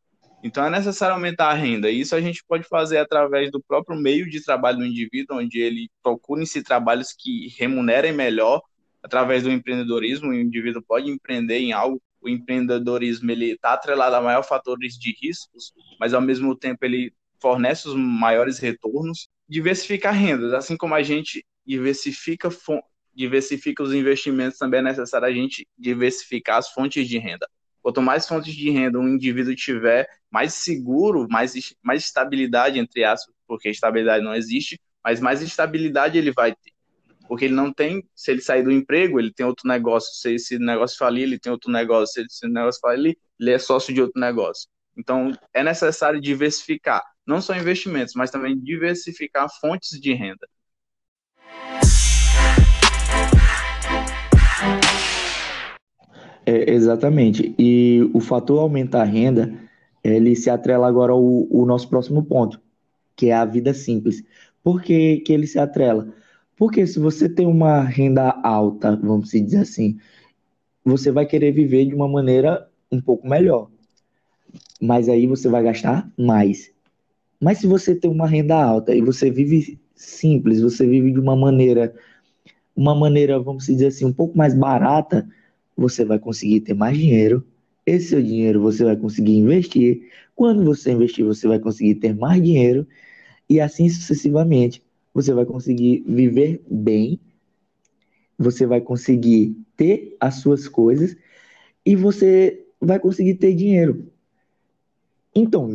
Então 0.42 0.64
é 0.64 0.70
necessário 0.70 1.14
aumentar 1.14 1.48
a 1.50 1.54
renda. 1.54 1.90
E 1.90 2.00
isso 2.00 2.14
a 2.14 2.20
gente 2.20 2.42
pode 2.46 2.64
fazer 2.64 2.98
através 2.98 3.50
do 3.50 3.62
próprio 3.62 3.98
meio 3.98 4.28
de 4.28 4.42
trabalho 4.42 4.78
do 4.78 4.86
indivíduo, 4.86 5.38
onde 5.38 5.60
ele 5.60 5.90
procura 6.02 6.44
se 6.46 6.62
trabalhos 6.62 7.12
que 7.12 7.48
remunerem 7.58 8.12
melhor. 8.12 8.62
Através 9.02 9.42
do 9.42 9.50
empreendedorismo, 9.50 10.30
o 10.30 10.34
indivíduo 10.34 10.82
pode 10.82 11.10
empreender 11.10 11.58
em 11.58 11.72
algo. 11.72 12.00
O 12.20 12.28
empreendedorismo 12.28 13.30
ele 13.30 13.52
está 13.52 13.72
atrelado 13.72 14.16
a 14.16 14.20
maiores 14.20 14.48
fatores 14.48 14.94
de 14.94 15.14
riscos, 15.22 15.72
mas 15.98 16.12
ao 16.12 16.20
mesmo 16.20 16.54
tempo 16.54 16.84
ele 16.84 17.12
fornece 17.40 17.88
os 17.88 17.94
maiores 17.94 18.58
retornos. 18.58 19.28
Diversificar 19.48 20.14
rendas, 20.14 20.52
assim 20.52 20.76
como 20.76 20.94
a 20.94 21.02
gente 21.02 21.44
diversifica 21.66 22.48
diversifica 23.14 23.82
os 23.82 23.92
investimentos, 23.92 24.58
também 24.58 24.80
é 24.80 24.84
necessário 24.84 25.26
a 25.26 25.32
gente 25.32 25.66
diversificar 25.76 26.58
as 26.58 26.70
fontes 26.70 27.08
de 27.08 27.18
renda. 27.18 27.48
Quanto 27.82 28.00
mais 28.02 28.26
fontes 28.26 28.54
de 28.54 28.70
renda 28.70 28.98
um 28.98 29.08
indivíduo 29.08 29.54
tiver, 29.54 30.08
mais 30.30 30.54
seguro, 30.54 31.26
mais, 31.28 31.74
mais 31.82 32.04
estabilidade, 32.04 32.78
entre 32.78 33.04
aspas, 33.04 33.34
porque 33.46 33.70
estabilidade 33.70 34.24
não 34.24 34.34
existe, 34.34 34.80
mas 35.02 35.20
mais 35.20 35.42
estabilidade 35.42 36.18
ele 36.18 36.30
vai 36.32 36.52
ter. 36.52 36.72
Porque 37.26 37.44
ele 37.44 37.54
não 37.54 37.72
tem, 37.72 38.04
se 38.14 38.30
ele 38.30 38.40
sair 38.40 38.62
do 38.62 38.72
emprego, 38.72 39.18
ele 39.18 39.32
tem 39.32 39.46
outro 39.46 39.68
negócio. 39.68 40.14
Se 40.14 40.34
esse 40.34 40.58
negócio 40.58 40.98
falir, 40.98 41.22
ele 41.22 41.38
tem 41.38 41.50
outro 41.52 41.70
negócio. 41.70 42.14
Se 42.14 42.26
esse 42.26 42.48
negócio 42.48 42.80
falir, 42.80 43.16
ele 43.38 43.50
é 43.52 43.58
sócio 43.58 43.94
de 43.94 44.02
outro 44.02 44.20
negócio. 44.20 44.68
Então, 44.96 45.32
é 45.54 45.62
necessário 45.62 46.20
diversificar, 46.20 47.02
não 47.26 47.40
só 47.40 47.54
investimentos, 47.56 48.14
mas 48.14 48.30
também 48.30 48.58
diversificar 48.58 49.48
fontes 49.60 50.00
de 50.00 50.12
renda. 50.14 50.46
É, 56.44 56.72
exatamente. 56.72 57.54
E 57.58 58.10
o 58.12 58.20
fator 58.20 58.58
aumentar 58.58 59.02
a 59.02 59.04
renda, 59.04 59.52
ele 60.02 60.34
se 60.34 60.50
atrela 60.50 60.88
agora 60.88 61.12
ao, 61.12 61.22
ao 61.22 61.66
nosso 61.66 61.88
próximo 61.88 62.24
ponto, 62.24 62.60
que 63.14 63.26
é 63.26 63.34
a 63.34 63.44
vida 63.44 63.72
simples. 63.74 64.24
Por 64.62 64.82
que, 64.82 65.18
que 65.18 65.32
ele 65.32 65.46
se 65.46 65.58
atrela? 65.58 66.12
Porque 66.56 66.86
se 66.86 66.98
você 66.98 67.28
tem 67.28 67.46
uma 67.46 67.80
renda 67.82 68.38
alta, 68.42 68.96
vamos 68.96 69.30
dizer 69.30 69.58
assim, 69.58 69.98
você 70.84 71.10
vai 71.10 71.24
querer 71.24 71.52
viver 71.52 71.86
de 71.86 71.94
uma 71.94 72.08
maneira 72.08 72.68
um 72.90 73.00
pouco 73.00 73.28
melhor. 73.28 73.70
Mas 74.80 75.08
aí 75.08 75.26
você 75.26 75.48
vai 75.48 75.62
gastar 75.62 76.10
mais. 76.18 76.72
Mas 77.40 77.58
se 77.58 77.66
você 77.66 77.94
tem 77.94 78.10
uma 78.10 78.26
renda 78.26 78.54
alta 78.54 78.94
e 78.94 79.00
você 79.00 79.30
vive 79.30 79.80
simples, 79.94 80.60
você 80.60 80.86
vive 80.86 81.10
de 81.10 81.18
uma 81.18 81.34
maneira, 81.34 81.94
uma 82.76 82.94
maneira, 82.94 83.40
vamos 83.40 83.66
dizer 83.66 83.86
assim, 83.86 84.04
um 84.04 84.12
pouco 84.12 84.36
mais 84.36 84.54
barata, 84.54 85.26
você 85.76 86.04
vai 86.04 86.18
conseguir 86.18 86.60
ter 86.60 86.74
mais 86.74 86.98
dinheiro. 86.98 87.46
Esse 87.86 88.08
seu 88.08 88.22
dinheiro 88.22 88.60
você 88.60 88.84
vai 88.84 88.96
conseguir 88.96 89.36
investir. 89.36 90.10
Quando 90.36 90.64
você 90.64 90.92
investir, 90.92 91.24
você 91.24 91.48
vai 91.48 91.58
conseguir 91.58 91.94
ter 91.96 92.14
mais 92.14 92.42
dinheiro. 92.42 92.86
E 93.48 93.58
assim 93.58 93.88
sucessivamente. 93.88 94.82
Você 95.14 95.32
vai 95.32 95.46
conseguir 95.46 96.04
viver 96.06 96.62
bem. 96.70 97.18
Você 98.38 98.66
vai 98.66 98.80
conseguir 98.80 99.56
ter 99.76 100.16
as 100.20 100.36
suas 100.36 100.68
coisas. 100.68 101.16
E 101.84 101.96
você 101.96 102.64
vai 102.80 102.98
conseguir 103.00 103.34
ter 103.34 103.54
dinheiro. 103.54 104.06
Então, 105.34 105.68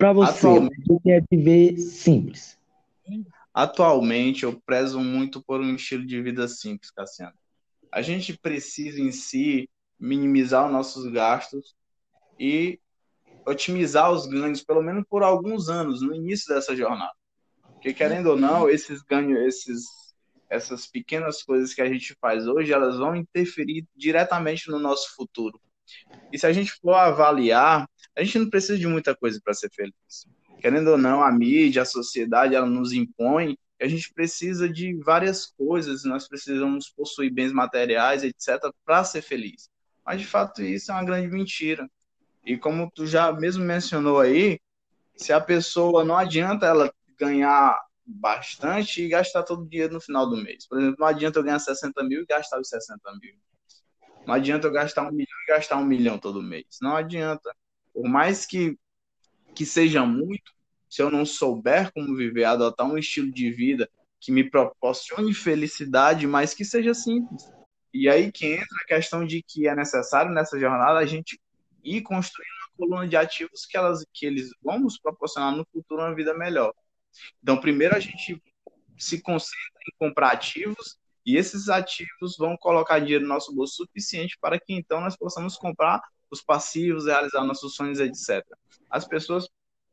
para 0.00 0.12
você, 0.12 0.46
o 0.88 1.00
que 1.00 1.12
é 1.12 1.20
viver 1.30 1.78
simples? 1.78 2.58
Atualmente, 3.52 4.44
eu 4.44 4.60
prezo 4.64 4.98
muito 5.00 5.42
por 5.42 5.60
um 5.60 5.74
estilo 5.74 6.06
de 6.06 6.20
vida 6.22 6.48
simples, 6.48 6.90
Cassiano 6.90 7.34
a 7.90 8.02
gente 8.02 8.38
precisa 8.38 9.00
em 9.00 9.10
si 9.10 9.68
minimizar 9.98 10.66
os 10.66 10.72
nossos 10.72 11.10
gastos 11.10 11.74
e 12.38 12.78
otimizar 13.46 14.12
os 14.12 14.26
ganhos, 14.26 14.62
pelo 14.62 14.82
menos 14.82 15.04
por 15.08 15.22
alguns 15.22 15.68
anos, 15.68 16.00
no 16.00 16.14
início 16.14 16.54
dessa 16.54 16.76
jornada. 16.76 17.12
Porque, 17.62 17.92
querendo 17.92 18.30
ou 18.30 18.36
não, 18.36 18.68
esses 18.68 19.02
ganhos, 19.02 19.40
esses, 19.40 19.84
essas 20.48 20.86
pequenas 20.86 21.42
coisas 21.42 21.74
que 21.74 21.82
a 21.82 21.88
gente 21.88 22.16
faz 22.20 22.46
hoje, 22.46 22.72
elas 22.72 22.98
vão 22.98 23.16
interferir 23.16 23.86
diretamente 23.96 24.70
no 24.70 24.78
nosso 24.78 25.14
futuro. 25.16 25.60
E 26.32 26.38
se 26.38 26.46
a 26.46 26.52
gente 26.52 26.72
for 26.72 26.94
avaliar, 26.94 27.88
a 28.16 28.24
gente 28.24 28.38
não 28.38 28.50
precisa 28.50 28.78
de 28.78 28.86
muita 28.86 29.14
coisa 29.14 29.40
para 29.42 29.54
ser 29.54 29.70
feliz. 29.70 30.26
Querendo 30.60 30.88
ou 30.88 30.98
não, 30.98 31.22
a 31.22 31.32
mídia, 31.32 31.82
a 31.82 31.86
sociedade, 31.86 32.54
ela 32.54 32.66
nos 32.66 32.92
impõe 32.92 33.56
a 33.80 33.88
gente 33.88 34.12
precisa 34.12 34.68
de 34.68 34.94
várias 35.02 35.46
coisas, 35.46 36.04
nós 36.04 36.28
precisamos 36.28 36.90
possuir 36.90 37.32
bens 37.32 37.52
materiais, 37.52 38.22
etc., 38.22 38.70
para 38.84 39.02
ser 39.04 39.22
feliz. 39.22 39.70
Mas, 40.04 40.20
de 40.20 40.26
fato, 40.26 40.62
isso 40.62 40.90
é 40.90 40.94
uma 40.94 41.04
grande 41.04 41.28
mentira. 41.28 41.88
E 42.44 42.56
como 42.56 42.90
tu 42.94 43.06
já 43.06 43.32
mesmo 43.32 43.64
mencionou 43.64 44.20
aí, 44.20 44.60
se 45.16 45.32
a 45.32 45.40
pessoa 45.40 46.04
não 46.04 46.16
adianta 46.16 46.66
ela 46.66 46.92
ganhar 47.18 47.78
bastante 48.04 49.02
e 49.02 49.08
gastar 49.08 49.42
todo 49.42 49.62
o 49.62 49.68
dinheiro 49.68 49.94
no 49.94 50.00
final 50.00 50.28
do 50.28 50.36
mês. 50.36 50.66
Por 50.66 50.78
exemplo, 50.78 50.96
não 50.98 51.06
adianta 51.06 51.38
eu 51.38 51.42
ganhar 51.42 51.58
60 51.58 52.02
mil 52.04 52.22
e 52.22 52.26
gastar 52.26 52.60
os 52.60 52.68
60 52.68 52.98
mil. 53.20 53.34
Não 54.26 54.34
adianta 54.34 54.66
eu 54.66 54.72
gastar 54.72 55.02
um 55.08 55.12
milhão 55.12 55.38
e 55.44 55.50
gastar 55.50 55.76
um 55.76 55.84
milhão 55.84 56.18
todo 56.18 56.42
mês. 56.42 56.78
Não 56.80 56.96
adianta. 56.96 57.54
Por 57.92 58.08
mais 58.08 58.46
que, 58.46 58.78
que 59.54 59.66
seja 59.66 60.04
muito, 60.04 60.52
se 60.88 61.02
eu 61.02 61.10
não 61.10 61.24
souber 61.24 61.92
como 61.92 62.16
viver, 62.16 62.44
adotar 62.44 62.86
um 62.86 62.98
estilo 62.98 63.30
de 63.30 63.50
vida 63.50 63.88
que 64.20 64.30
me 64.30 64.48
proporcione 64.48 65.32
felicidade, 65.32 66.26
mas 66.26 66.52
que 66.52 66.64
seja 66.64 66.92
simples. 66.92 67.42
E 67.92 68.08
aí 68.08 68.30
que 68.30 68.46
entra 68.46 68.76
a 68.82 68.86
questão 68.86 69.24
de 69.24 69.42
que 69.42 69.66
é 69.66 69.74
necessário 69.74 70.30
nessa 70.30 70.58
jornada 70.58 70.98
a 70.98 71.06
gente 71.06 71.40
ir 71.82 72.02
construindo 72.02 72.50
uma 72.50 72.86
coluna 72.86 73.08
de 73.08 73.16
ativos 73.16 73.66
que, 73.66 73.76
elas, 73.76 74.04
que 74.12 74.26
eles 74.26 74.50
vão 74.62 74.78
nos 74.78 74.98
proporcionar 74.98 75.56
no 75.56 75.66
futuro 75.72 76.02
uma 76.02 76.14
vida 76.14 76.34
melhor. 76.34 76.72
Então, 77.42 77.58
primeiro 77.58 77.96
a 77.96 78.00
gente 78.00 78.40
se 78.96 79.20
concentra 79.20 79.80
em 79.88 79.96
comprar 79.98 80.32
ativos 80.32 80.99
e 81.24 81.36
esses 81.36 81.68
ativos 81.68 82.36
vão 82.38 82.56
colocar 82.56 82.98
dinheiro 82.98 83.24
no 83.24 83.28
nosso 83.28 83.54
bolso 83.54 83.76
suficiente 83.76 84.38
para 84.40 84.58
que 84.58 84.72
então 84.72 85.00
nós 85.00 85.16
possamos 85.16 85.56
comprar 85.56 86.02
os 86.30 86.42
passivos, 86.42 87.06
realizar 87.06 87.44
nossos 87.44 87.74
sonhos, 87.74 88.00
etc. 88.00 88.44
As 88.88 89.06
pessoas 89.06 89.48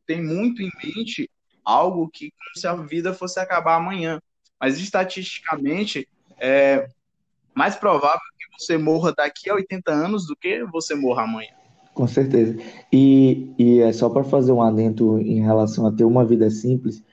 tem 0.06 0.24
muito 0.24 0.62
em 0.62 0.72
mente 0.84 1.30
algo 1.64 2.10
que 2.10 2.32
como 2.32 2.60
se 2.60 2.68
a 2.68 2.76
vida 2.76 3.14
fosse 3.14 3.40
acabar 3.40 3.76
amanhã. 3.76 4.22
Mas 4.60 4.80
estatisticamente 4.80 6.08
é 6.40 6.88
mais 7.54 7.76
provável 7.76 8.20
que 8.38 8.46
você 8.58 8.78
morra 8.78 9.14
daqui 9.16 9.50
a 9.50 9.56
80 9.56 9.92
anos 9.92 10.26
do 10.28 10.36
que 10.36 10.64
você 10.66 10.96
morra 10.96 11.24
amanhã. 11.24 11.52
Com 11.94 12.08
certeza. 12.08 12.56
E, 12.94 13.52
e 13.58 13.80
é 13.80 13.92
só 13.92 14.10
para 14.10 14.24
fazer 14.24 14.52
um 14.52 14.62
adendo 14.62 15.20
em 15.20 15.42
relação 15.42 15.88
a 15.88 15.92
ter 15.92 16.04
uma 16.04 16.24
vida 16.24 16.50
simples, 16.50 17.04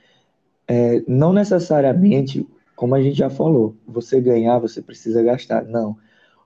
é, 0.67 1.03
não 1.07 1.33
necessariamente, 1.33 2.47
como 2.75 2.95
a 2.95 3.01
gente 3.01 3.17
já 3.17 3.29
falou, 3.29 3.75
você 3.87 4.19
ganhar, 4.19 4.59
você 4.59 4.81
precisa 4.81 5.23
gastar. 5.23 5.65
Não. 5.65 5.97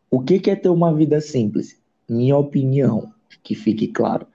O 0.09 0.21
que, 0.21 0.39
que 0.39 0.51
é 0.51 0.55
ter 0.55 0.69
uma 0.69 0.93
vida 0.93 1.19
simples? 1.21 1.79
Minha 2.07 2.37
opinião, 2.37 3.13
que 3.43 3.55
fique 3.55 3.87
claro 3.87 4.27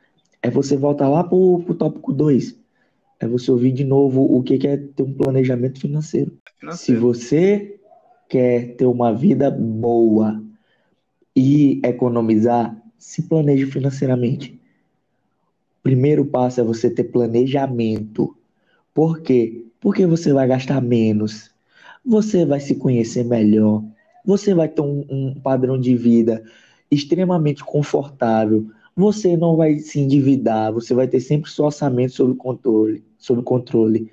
é 0.44 0.50
você 0.50 0.76
voltar 0.76 1.08
lá 1.08 1.24
para 1.24 1.34
o 1.34 1.74
tópico 1.74 2.12
2. 2.12 2.54
É 3.18 3.26
você 3.26 3.50
ouvir 3.50 3.72
de 3.72 3.82
novo 3.82 4.20
o 4.22 4.42
que 4.42 4.66
é 4.66 4.76
ter 4.76 5.02
um 5.02 5.14
planejamento 5.14 5.80
financeiro. 5.80 6.36
financeiro. 6.60 7.00
Se 7.00 7.02
você 7.02 7.80
quer 8.28 8.76
ter 8.76 8.84
uma 8.84 9.10
vida 9.10 9.50
boa 9.50 10.44
e 11.34 11.80
economizar, 11.82 12.76
se 12.98 13.22
planeje 13.22 13.64
financeiramente. 13.64 14.60
Primeiro 15.82 16.26
passo 16.26 16.60
é 16.60 16.64
você 16.64 16.90
ter 16.90 17.04
planejamento. 17.04 18.36
Por 18.92 19.22
quê? 19.22 19.64
Porque 19.80 20.06
você 20.06 20.30
vai 20.30 20.46
gastar 20.46 20.82
menos, 20.82 21.53
você 22.04 22.44
vai 22.44 22.60
se 22.60 22.74
conhecer 22.74 23.24
melhor, 23.24 23.82
você 24.24 24.54
vai 24.54 24.68
ter 24.68 24.82
um, 24.82 25.04
um 25.08 25.34
padrão 25.34 25.78
de 25.78 25.96
vida 25.96 26.42
extremamente 26.90 27.64
confortável, 27.64 28.66
você 28.96 29.36
não 29.36 29.56
vai 29.56 29.78
se 29.78 29.98
endividar, 29.98 30.72
você 30.72 30.94
vai 30.94 31.08
ter 31.08 31.20
sempre 31.20 31.50
seu 31.50 31.64
orçamento 31.64 32.12
sob 32.12 32.34
controle, 32.36 33.04
sob 33.18 33.42
controle. 33.42 34.10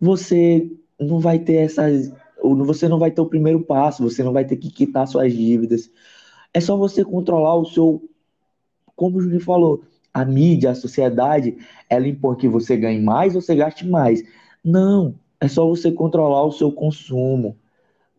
Você 0.00 0.70
não 0.98 1.20
vai 1.20 1.38
ter 1.38 1.56
essas, 1.56 2.12
você 2.42 2.88
não 2.88 2.98
vai 2.98 3.10
ter 3.10 3.20
o 3.20 3.26
primeiro 3.26 3.60
passo, 3.60 4.02
você 4.02 4.22
não 4.22 4.32
vai 4.32 4.44
ter 4.44 4.56
que 4.56 4.70
quitar 4.70 5.06
suas 5.06 5.32
dívidas. 5.32 5.90
É 6.54 6.60
só 6.60 6.76
você 6.76 7.04
controlar 7.04 7.56
o 7.56 7.66
seu, 7.66 8.08
como 8.94 9.18
o 9.18 9.20
Juninho 9.20 9.40
falou, 9.40 9.82
a 10.14 10.24
mídia, 10.24 10.70
a 10.70 10.74
sociedade, 10.74 11.58
ela 11.90 12.08
impõe 12.08 12.36
que 12.36 12.48
você 12.48 12.74
ganhe 12.76 13.00
mais 13.02 13.34
ou 13.34 13.42
você 13.42 13.54
gaste 13.54 13.86
mais. 13.86 14.22
Não, 14.64 15.14
é 15.40 15.48
só 15.48 15.66
você 15.66 15.90
controlar 15.92 16.44
o 16.44 16.52
seu 16.52 16.72
consumo. 16.72 17.56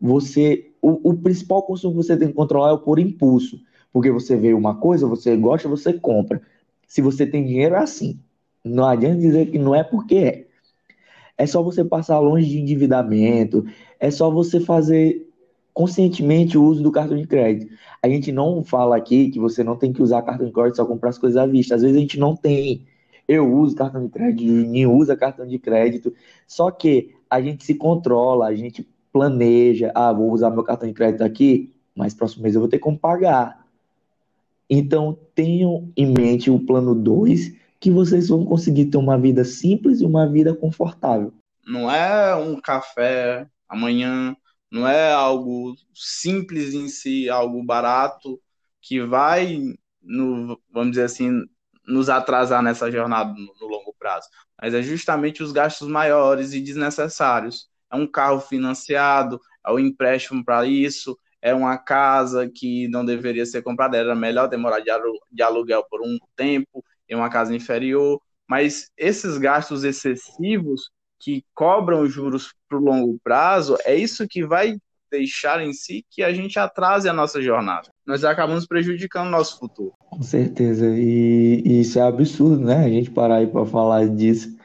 Você, 0.00 0.70
o, 0.80 1.10
o 1.10 1.14
principal 1.16 1.62
consumo 1.62 1.94
que 1.94 2.06
você 2.06 2.16
tem 2.16 2.28
que 2.28 2.34
controlar 2.34 2.70
é 2.70 2.72
o 2.72 2.78
por 2.78 2.98
impulso. 2.98 3.60
Porque 3.92 4.10
você 4.10 4.36
vê 4.36 4.54
uma 4.54 4.76
coisa, 4.76 5.06
você 5.06 5.36
gosta, 5.36 5.68
você 5.68 5.92
compra. 5.92 6.40
Se 6.86 7.02
você 7.02 7.26
tem 7.26 7.44
dinheiro, 7.44 7.74
é 7.74 7.78
assim. 7.78 8.18
Não 8.64 8.86
adianta 8.86 9.18
dizer 9.18 9.50
que 9.50 9.58
não 9.58 9.74
é 9.74 9.82
porque 9.82 10.14
é. 10.16 10.46
É 11.36 11.46
só 11.46 11.62
você 11.62 11.84
passar 11.84 12.18
longe 12.18 12.48
de 12.48 12.58
endividamento, 12.58 13.64
é 14.00 14.10
só 14.10 14.28
você 14.30 14.58
fazer 14.58 15.28
conscientemente 15.72 16.58
o 16.58 16.64
uso 16.64 16.82
do 16.82 16.90
cartão 16.90 17.16
de 17.16 17.26
crédito. 17.26 17.72
A 18.02 18.08
gente 18.08 18.32
não 18.32 18.64
fala 18.64 18.96
aqui 18.96 19.30
que 19.30 19.38
você 19.38 19.62
não 19.62 19.76
tem 19.76 19.92
que 19.92 20.02
usar 20.02 20.22
cartão 20.22 20.46
de 20.46 20.52
crédito 20.52 20.76
só 20.76 20.84
comprar 20.84 21.10
as 21.10 21.18
coisas 21.18 21.36
à 21.36 21.46
vista. 21.46 21.76
Às 21.76 21.82
vezes 21.82 21.96
a 21.96 22.00
gente 22.00 22.18
não 22.18 22.34
tem. 22.34 22.84
Eu 23.28 23.52
uso 23.52 23.76
cartão 23.76 24.02
de 24.02 24.08
crédito, 24.08 24.50
o 24.50 24.56
Juninho 24.56 24.92
usa 24.92 25.14
cartão 25.14 25.46
de 25.46 25.58
crédito. 25.58 26.14
Só 26.46 26.70
que 26.70 27.14
a 27.28 27.42
gente 27.42 27.62
se 27.62 27.74
controla, 27.74 28.46
a 28.46 28.54
gente 28.54 28.88
planeja. 29.12 29.92
Ah, 29.94 30.12
vou 30.12 30.32
usar 30.32 30.50
meu 30.50 30.64
cartão 30.64 30.88
de 30.88 30.94
crédito 30.94 31.22
aqui, 31.22 31.74
mas 31.94 32.14
próximo 32.14 32.42
mês 32.42 32.54
eu 32.54 32.60
vou 32.62 32.70
ter 32.70 32.78
como 32.78 32.98
pagar. 32.98 33.66
Então 34.70 35.18
tenham 35.34 35.90
em 35.96 36.06
mente 36.06 36.50
o 36.50 36.58
plano 36.58 36.94
2, 36.94 37.54
que 37.80 37.90
vocês 37.90 38.28
vão 38.28 38.44
conseguir 38.44 38.86
ter 38.86 38.96
uma 38.96 39.18
vida 39.18 39.44
simples 39.44 40.00
e 40.00 40.06
uma 40.06 40.26
vida 40.26 40.54
confortável. 40.54 41.32
Não 41.66 41.90
é 41.90 42.34
um 42.34 42.60
café 42.60 43.46
amanhã, 43.68 44.34
não 44.70 44.86
é 44.86 45.12
algo 45.12 45.74
simples 45.94 46.74
em 46.74 46.88
si, 46.88 47.28
algo 47.28 47.62
barato 47.62 48.40
que 48.80 49.00
vai, 49.00 49.74
no, 50.02 50.58
vamos 50.72 50.90
dizer 50.90 51.04
assim, 51.04 51.42
nos 51.88 52.08
atrasar 52.08 52.62
nessa 52.62 52.90
jornada 52.90 53.32
no, 53.32 53.54
no 53.60 53.66
longo 53.66 53.94
prazo. 53.98 54.28
Mas 54.60 54.74
é 54.74 54.82
justamente 54.82 55.42
os 55.42 55.52
gastos 55.52 55.88
maiores 55.88 56.52
e 56.52 56.60
desnecessários. 56.60 57.68
É 57.90 57.96
um 57.96 58.06
carro 58.06 58.40
financiado, 58.40 59.40
é 59.66 59.72
o 59.72 59.78
empréstimo 59.78 60.44
para 60.44 60.66
isso, 60.66 61.18
é 61.40 61.54
uma 61.54 61.78
casa 61.78 62.50
que 62.52 62.88
não 62.88 63.04
deveria 63.04 63.46
ser 63.46 63.62
comprada, 63.62 63.96
era 63.96 64.14
melhor 64.14 64.48
demorar 64.48 64.80
de 64.80 65.42
aluguel 65.42 65.84
por 65.88 66.02
um 66.02 66.18
tempo 66.36 66.84
em 67.08 67.14
uma 67.14 67.30
casa 67.30 67.54
inferior. 67.54 68.20
Mas 68.46 68.90
esses 68.96 69.38
gastos 69.38 69.84
excessivos 69.84 70.90
que 71.20 71.44
cobram 71.54 72.06
juros 72.06 72.54
para 72.68 72.78
o 72.78 72.82
longo 72.82 73.18
prazo, 73.22 73.76
é 73.84 73.94
isso 73.94 74.26
que 74.28 74.46
vai 74.46 74.76
deixar 75.10 75.60
em 75.60 75.72
si 75.72 76.04
que 76.10 76.22
a 76.22 76.32
gente 76.32 76.58
atrase 76.58 77.08
a 77.08 77.12
nossa 77.12 77.40
jornada. 77.40 77.90
Nós 78.06 78.24
acabamos 78.24 78.66
prejudicando 78.66 79.28
o 79.28 79.30
nosso 79.30 79.58
futuro. 79.58 79.94
Com 80.10 80.22
certeza. 80.22 80.86
E, 80.96 81.62
e 81.64 81.80
isso 81.80 81.98
é 81.98 82.02
absurdo, 82.02 82.64
né? 82.64 82.76
A 82.84 82.88
gente 82.88 83.10
parar 83.10 83.36
aí 83.36 83.46
para 83.46 83.64
falar 83.66 84.08
disso, 84.08 84.56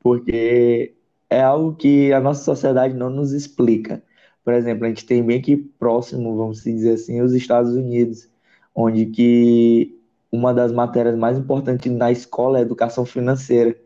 porque 0.00 0.94
é 1.30 1.40
algo 1.42 1.74
que 1.76 2.12
a 2.12 2.20
nossa 2.20 2.42
sociedade 2.44 2.94
não 2.94 3.10
nos 3.10 3.32
explica. 3.32 4.02
Por 4.44 4.54
exemplo, 4.54 4.84
a 4.86 4.88
gente 4.88 5.06
tem 5.06 5.22
bem 5.22 5.38
aqui 5.38 5.56
próximo, 5.56 6.36
vamos 6.36 6.62
dizer 6.64 6.94
assim, 6.94 7.20
os 7.20 7.32
Estados 7.34 7.74
Unidos, 7.74 8.28
onde 8.74 9.06
que 9.06 9.96
uma 10.32 10.52
das 10.54 10.72
matérias 10.72 11.16
mais 11.16 11.38
importantes 11.38 11.90
na 11.92 12.10
escola 12.10 12.58
é 12.58 12.62
educação 12.62 13.04
financeira. 13.04 13.76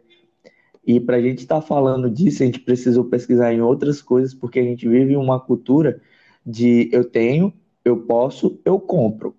E 0.87 0.99
para 1.01 1.17
a 1.17 1.23
gente 1.23 1.41
estar 1.41 1.61
tá 1.61 1.67
falando 1.67 2.11
disso, 2.11 2.43
a 2.43 2.47
gente 2.47 2.61
precisou 2.61 3.05
pesquisar 3.05 3.53
em 3.53 3.61
outras 3.61 4.03
coisas, 4.03 4.35
porque 4.35 4.59
a 4.59 4.65
gente 4.65 4.89
vive 4.89 5.17
uma 5.17 5.39
cultura 5.41 6.01
de 6.45 6.89
eu 6.93 7.05
tenho, 7.05 7.53
eu 7.85 7.99
posso, 8.05 8.61
eu 8.65 8.81
compro. 8.81 9.35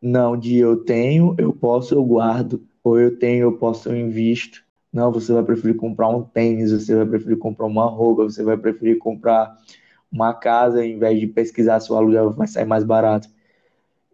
Não 0.00 0.36
de 0.36 0.56
eu 0.56 0.76
tenho, 0.76 1.34
eu 1.38 1.52
posso, 1.52 1.94
eu 1.94 2.04
guardo. 2.04 2.62
Ou 2.84 3.00
eu 3.00 3.18
tenho, 3.18 3.42
eu 3.44 3.52
posso, 3.52 3.88
eu 3.88 3.96
invisto. 3.96 4.64
Não, 4.92 5.10
você 5.12 5.32
vai 5.32 5.42
preferir 5.42 5.76
comprar 5.76 6.08
um 6.08 6.22
tênis, 6.22 6.72
você 6.72 6.94
vai 6.94 7.06
preferir 7.06 7.38
comprar 7.38 7.66
uma 7.66 7.86
roupa, 7.86 8.24
você 8.24 8.42
vai 8.42 8.56
preferir 8.56 8.98
comprar 8.98 9.56
uma 10.10 10.32
casa, 10.32 10.84
em 10.84 10.98
vez 10.98 11.18
de 11.20 11.26
pesquisar 11.26 11.80
se 11.80 11.92
o 11.92 11.96
aluguel 11.96 12.30
vai 12.30 12.46
sair 12.46 12.64
mais 12.64 12.84
barato. 12.84 13.28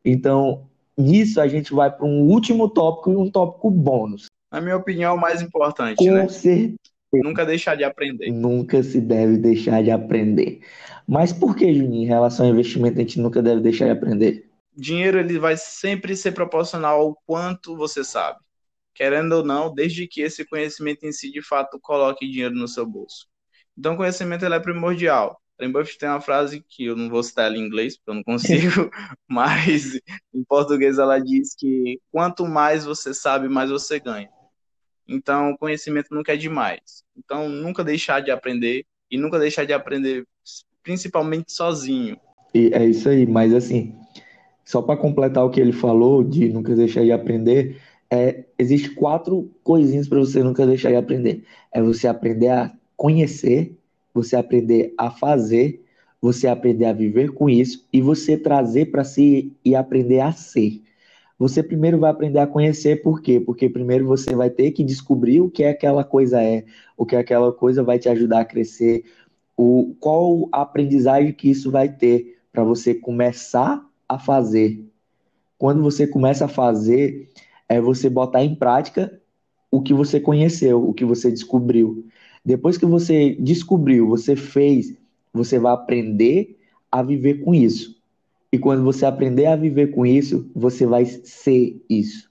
Então, 0.04 0.64
nisso 0.96 1.40
a 1.40 1.46
gente 1.46 1.72
vai 1.72 1.90
para 1.90 2.06
um 2.06 2.22
último 2.22 2.68
tópico 2.68 3.12
e 3.12 3.16
um 3.16 3.30
tópico 3.30 3.70
bônus 3.70 4.32
na 4.52 4.60
minha 4.60 4.76
opinião, 4.76 5.14
o 5.14 5.20
mais 5.20 5.40
importante, 5.40 5.96
Com 5.96 6.12
né? 6.12 6.28
certeza. 6.28 6.74
Nunca 7.14 7.44
deixar 7.44 7.74
de 7.74 7.84
aprender. 7.84 8.30
Nunca 8.30 8.82
se 8.82 9.00
deve 9.00 9.38
deixar 9.38 9.82
de 9.82 9.90
aprender. 9.90 10.60
Mas 11.06 11.32
por 11.32 11.56
que, 11.56 11.72
Juninho, 11.72 12.04
em 12.04 12.06
relação 12.06 12.46
ao 12.46 12.52
investimento, 12.52 12.98
a 12.98 13.00
gente 13.00 13.20
nunca 13.20 13.42
deve 13.42 13.60
deixar 13.60 13.86
de 13.86 13.90
aprender? 13.92 14.50
Dinheiro 14.74 15.18
ele 15.18 15.38
vai 15.38 15.56
sempre 15.56 16.16
ser 16.16 16.32
proporcional 16.32 17.00
ao 17.00 17.14
quanto 17.26 17.76
você 17.76 18.02
sabe. 18.02 18.38
Querendo 18.94 19.32
ou 19.32 19.44
não, 19.44 19.72
desde 19.72 20.06
que 20.06 20.20
esse 20.22 20.44
conhecimento 20.44 21.04
em 21.04 21.12
si, 21.12 21.30
de 21.30 21.42
fato, 21.42 21.78
coloque 21.80 22.28
dinheiro 22.28 22.54
no 22.54 22.68
seu 22.68 22.86
bolso. 22.86 23.26
Então, 23.76 23.96
conhecimento 23.96 24.44
ele 24.44 24.54
é 24.54 24.60
primordial. 24.60 25.40
Warren 25.58 25.72
Buffett 25.72 25.98
tem 25.98 26.08
uma 26.08 26.20
frase 26.20 26.64
que 26.68 26.86
eu 26.86 26.96
não 26.96 27.08
vou 27.08 27.22
citar 27.22 27.52
em 27.54 27.60
inglês, 27.60 27.96
porque 27.96 28.10
eu 28.10 28.14
não 28.14 28.22
consigo, 28.22 28.90
mas 29.28 30.00
em 30.34 30.44
português 30.44 30.98
ela 30.98 31.18
diz 31.18 31.54
que 31.54 32.00
quanto 32.10 32.46
mais 32.46 32.84
você 32.84 33.14
sabe, 33.14 33.48
mais 33.48 33.70
você 33.70 34.00
ganha. 34.00 34.28
Então, 35.06 35.56
conhecimento 35.56 36.08
nunca 36.10 36.32
é 36.32 36.36
demais. 36.36 37.04
Então, 37.16 37.48
nunca 37.48 37.84
deixar 37.84 38.20
de 38.20 38.30
aprender 38.30 38.84
e 39.10 39.18
nunca 39.18 39.38
deixar 39.38 39.64
de 39.64 39.72
aprender, 39.72 40.26
principalmente 40.82 41.52
sozinho. 41.52 42.18
E 42.54 42.70
é 42.72 42.84
isso 42.84 43.08
aí, 43.08 43.26
mas 43.26 43.52
assim, 43.54 43.94
só 44.64 44.80
para 44.82 44.96
completar 44.96 45.44
o 45.44 45.50
que 45.50 45.60
ele 45.60 45.72
falou 45.72 46.22
de 46.22 46.48
nunca 46.48 46.74
deixar 46.74 47.04
de 47.04 47.12
aprender, 47.12 47.80
é, 48.10 48.44
existe 48.58 48.90
quatro 48.90 49.50
coisinhas 49.64 50.08
para 50.08 50.18
você 50.18 50.42
nunca 50.42 50.66
deixar 50.66 50.90
de 50.90 50.96
aprender. 50.96 51.44
É 51.72 51.82
você 51.82 52.06
aprender 52.06 52.48
a 52.48 52.72
conhecer, 52.96 53.76
você 54.12 54.36
aprender 54.36 54.94
a 54.98 55.10
fazer, 55.10 55.82
você 56.20 56.46
aprender 56.46 56.84
a 56.84 56.92
viver 56.92 57.32
com 57.32 57.48
isso 57.48 57.86
e 57.92 58.00
você 58.00 58.36
trazer 58.36 58.90
para 58.90 59.02
si 59.02 59.52
e 59.64 59.74
aprender 59.74 60.20
a 60.20 60.30
ser. 60.30 60.82
Você 61.38 61.60
primeiro 61.60 61.98
vai 61.98 62.10
aprender 62.10 62.38
a 62.38 62.46
conhecer 62.46 63.02
por 63.02 63.20
quê? 63.20 63.40
Porque 63.40 63.68
primeiro 63.68 64.06
você 64.06 64.36
vai 64.36 64.48
ter 64.48 64.70
que 64.70 64.84
descobrir 64.84 65.40
o 65.40 65.50
que 65.50 65.64
aquela 65.64 66.04
coisa 66.04 66.40
é, 66.40 66.64
o 66.96 67.04
que 67.04 67.16
aquela 67.16 67.52
coisa 67.52 67.82
vai 67.82 67.98
te 67.98 68.08
ajudar 68.08 68.40
a 68.42 68.44
crescer, 68.44 69.04
o 69.56 69.96
qual 69.98 70.48
a 70.52 70.62
aprendizagem 70.62 71.32
que 71.32 71.50
isso 71.50 71.70
vai 71.70 71.88
ter 71.88 72.38
para 72.52 72.62
você 72.62 72.94
começar 72.94 73.84
a 74.14 74.18
fazer. 74.18 74.84
Quando 75.58 75.82
você 75.82 76.06
começa 76.06 76.46
a 76.46 76.48
fazer, 76.48 77.30
é 77.68 77.80
você 77.80 78.08
botar 78.10 78.44
em 78.44 78.54
prática 78.54 79.20
o 79.70 79.80
que 79.80 79.94
você 79.94 80.20
conheceu, 80.20 80.86
o 80.86 80.92
que 80.92 81.04
você 81.04 81.30
descobriu. 81.30 82.06
Depois 82.44 82.76
que 82.76 82.84
você 82.84 83.34
descobriu, 83.38 84.08
você 84.08 84.36
fez, 84.36 84.94
você 85.32 85.58
vai 85.58 85.72
aprender 85.72 86.58
a 86.90 87.02
viver 87.02 87.42
com 87.44 87.54
isso. 87.54 87.96
E 88.52 88.58
quando 88.58 88.84
você 88.84 89.06
aprender 89.06 89.46
a 89.46 89.56
viver 89.56 89.92
com 89.92 90.04
isso, 90.04 90.50
você 90.54 90.84
vai 90.84 91.06
ser 91.06 91.82
isso. 91.88 92.30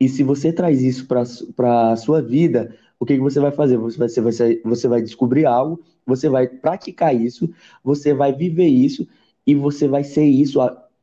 E 0.00 0.08
se 0.08 0.22
você 0.22 0.52
traz 0.52 0.82
isso 0.82 1.06
para 1.06 1.92
a 1.92 1.96
sua 1.96 2.20
vida, 2.20 2.74
o 2.98 3.06
que, 3.06 3.14
que 3.14 3.22
você 3.22 3.38
vai 3.38 3.52
fazer? 3.52 3.76
Você 3.76 3.98
vai, 4.20 4.32
você, 4.32 4.60
você 4.64 4.88
vai 4.88 5.00
descobrir 5.02 5.44
algo, 5.46 5.80
você 6.04 6.28
vai 6.28 6.48
praticar 6.48 7.14
isso, 7.14 7.48
você 7.84 8.12
vai 8.12 8.32
viver 8.32 8.66
isso 8.66 9.06
e 9.46 9.54
você 9.54 9.86
vai 9.86 10.02
ser 10.02 10.24
isso. 10.24 10.58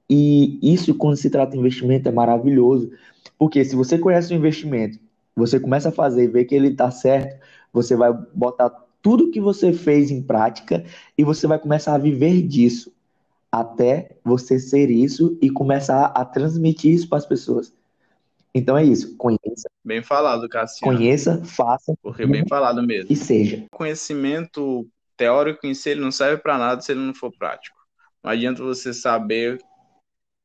E 0.10 0.60
isso, 0.62 0.94
quando 0.96 1.18
se 1.18 1.30
trata 1.30 1.54
de 1.54 1.58
investimento, 1.58 2.08
é 2.08 2.12
maravilhoso. 2.12 2.92
Porque 3.38 3.64
se 3.66 3.76
você 3.76 3.98
conhece 3.98 4.34
o 4.34 4.38
investimento, 4.38 5.00
você 5.36 5.60
começa 5.60 5.90
a 5.90 5.92
fazer 5.92 6.26
e 6.26 6.28
vê 6.28 6.46
que 6.46 6.56
ele 6.56 6.70
está 6.70 6.90
certo, 6.92 7.40
você 7.74 7.96
vai 7.96 8.14
botar 8.34 8.70
tudo 9.02 9.30
que 9.30 9.40
você 9.40 9.74
fez 9.74 10.10
em 10.10 10.22
prática 10.22 10.84
e 11.18 11.24
você 11.24 11.46
vai 11.46 11.60
começar 11.60 11.94
a 11.94 12.00
viver 12.00 12.42
disso 12.42 12.92
até 13.52 14.18
você 14.24 14.60
ser 14.60 14.90
isso 14.90 15.38
e 15.42 15.50
começar 15.50 16.08
a 16.08 16.26
transmitir 16.26 16.94
isso 16.94 17.08
para 17.08 17.20
as 17.20 17.26
pessoas. 17.26 17.74
Então 18.54 18.78
é 18.78 18.84
isso, 18.84 19.16
conheça. 19.18 19.70
Bem 19.84 20.02
falado, 20.02 20.48
Cassiano. 20.48 20.98
Conheça, 20.98 21.42
faça. 21.44 21.94
Porque 22.02 22.26
bem 22.26 22.48
falado 22.48 22.82
mesmo. 22.82 23.12
E 23.12 23.16
seja. 23.16 23.66
Conhecimento 23.72 24.88
teórico 25.18 25.68
em 25.68 25.74
si 25.74 25.90
ele 25.90 26.02
não 26.02 26.12
serve 26.12 26.42
para 26.42 26.58
nada 26.58 26.82
se 26.82 26.92
ele 26.92 27.02
não 27.02 27.14
for 27.14 27.32
prático. 27.38 27.78
Não 28.24 28.32
adianta 28.32 28.64
você 28.64 28.94
saber 28.94 29.60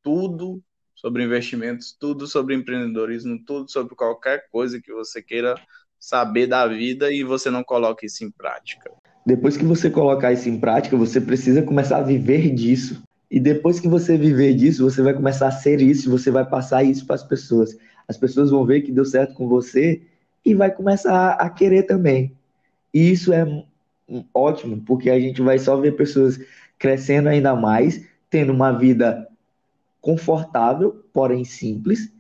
tudo 0.03 0.63
sobre 0.95 1.25
investimentos, 1.25 1.97
tudo 1.99 2.27
sobre 2.27 2.55
empreendedorismo, 2.55 3.39
tudo 3.47 3.71
sobre 3.71 3.95
qualquer 3.95 4.49
coisa 4.51 4.81
que 4.81 4.93
você 4.93 5.23
queira 5.23 5.55
saber 5.99 6.47
da 6.47 6.67
vida 6.67 7.11
e 7.13 7.23
você 7.23 7.51
não 7.51 7.65
coloca 7.65 8.05
isso 8.05 8.25
em 8.25 8.31
prática. 8.31 8.91
Depois 9.25 9.57
que 9.57 9.65
você 9.65 9.91
colocar 9.91 10.33
isso 10.33 10.49
em 10.49 10.59
prática, 10.59 10.97
você 10.97 11.20
precisa 11.20 11.62
começar 11.62 11.99
a 11.99 12.03
viver 12.03 12.51
disso. 12.55 13.03
E 13.31 13.39
depois 13.39 13.79
que 13.79 13.87
você 13.87 14.16
viver 14.18 14.55
disso, 14.55 14.83
você 14.83 15.03
vai 15.03 15.14
começar 15.14 15.49
a 15.49 15.53
ser 15.53 15.81
isso, 15.81 16.11
você 16.11 16.31
vai 16.31 16.45
passar 16.45 16.83
isso 16.83 17.07
para 17.07 17.14
as 17.14 17.22
pessoas. 17.22 17.79
As 18.09 18.16
pessoas 18.16 18.51
vão 18.51 18.64
ver 18.64 18.81
que 18.81 18.91
deu 18.91 19.05
certo 19.05 19.35
com 19.35 19.47
você 19.47 20.03
e 20.45 20.55
vai 20.55 20.70
começar 20.70 21.33
a 21.35 21.49
querer 21.49 21.85
também. 21.85 22.33
E 22.93 23.11
isso 23.11 23.33
é 23.33 23.64
ótimo, 24.35 24.83
porque 24.85 25.11
a 25.11 25.20
gente 25.20 25.41
vai 25.43 25.59
só 25.59 25.77
ver 25.77 25.93
pessoas 25.93 26.41
crescendo 26.79 27.29
ainda 27.29 27.55
mais, 27.55 28.05
tendo 28.29 28.53
uma 28.53 28.72
vida 28.72 29.30
confortável, 30.01 31.05
porém 31.12 31.44
simples, 31.44 32.12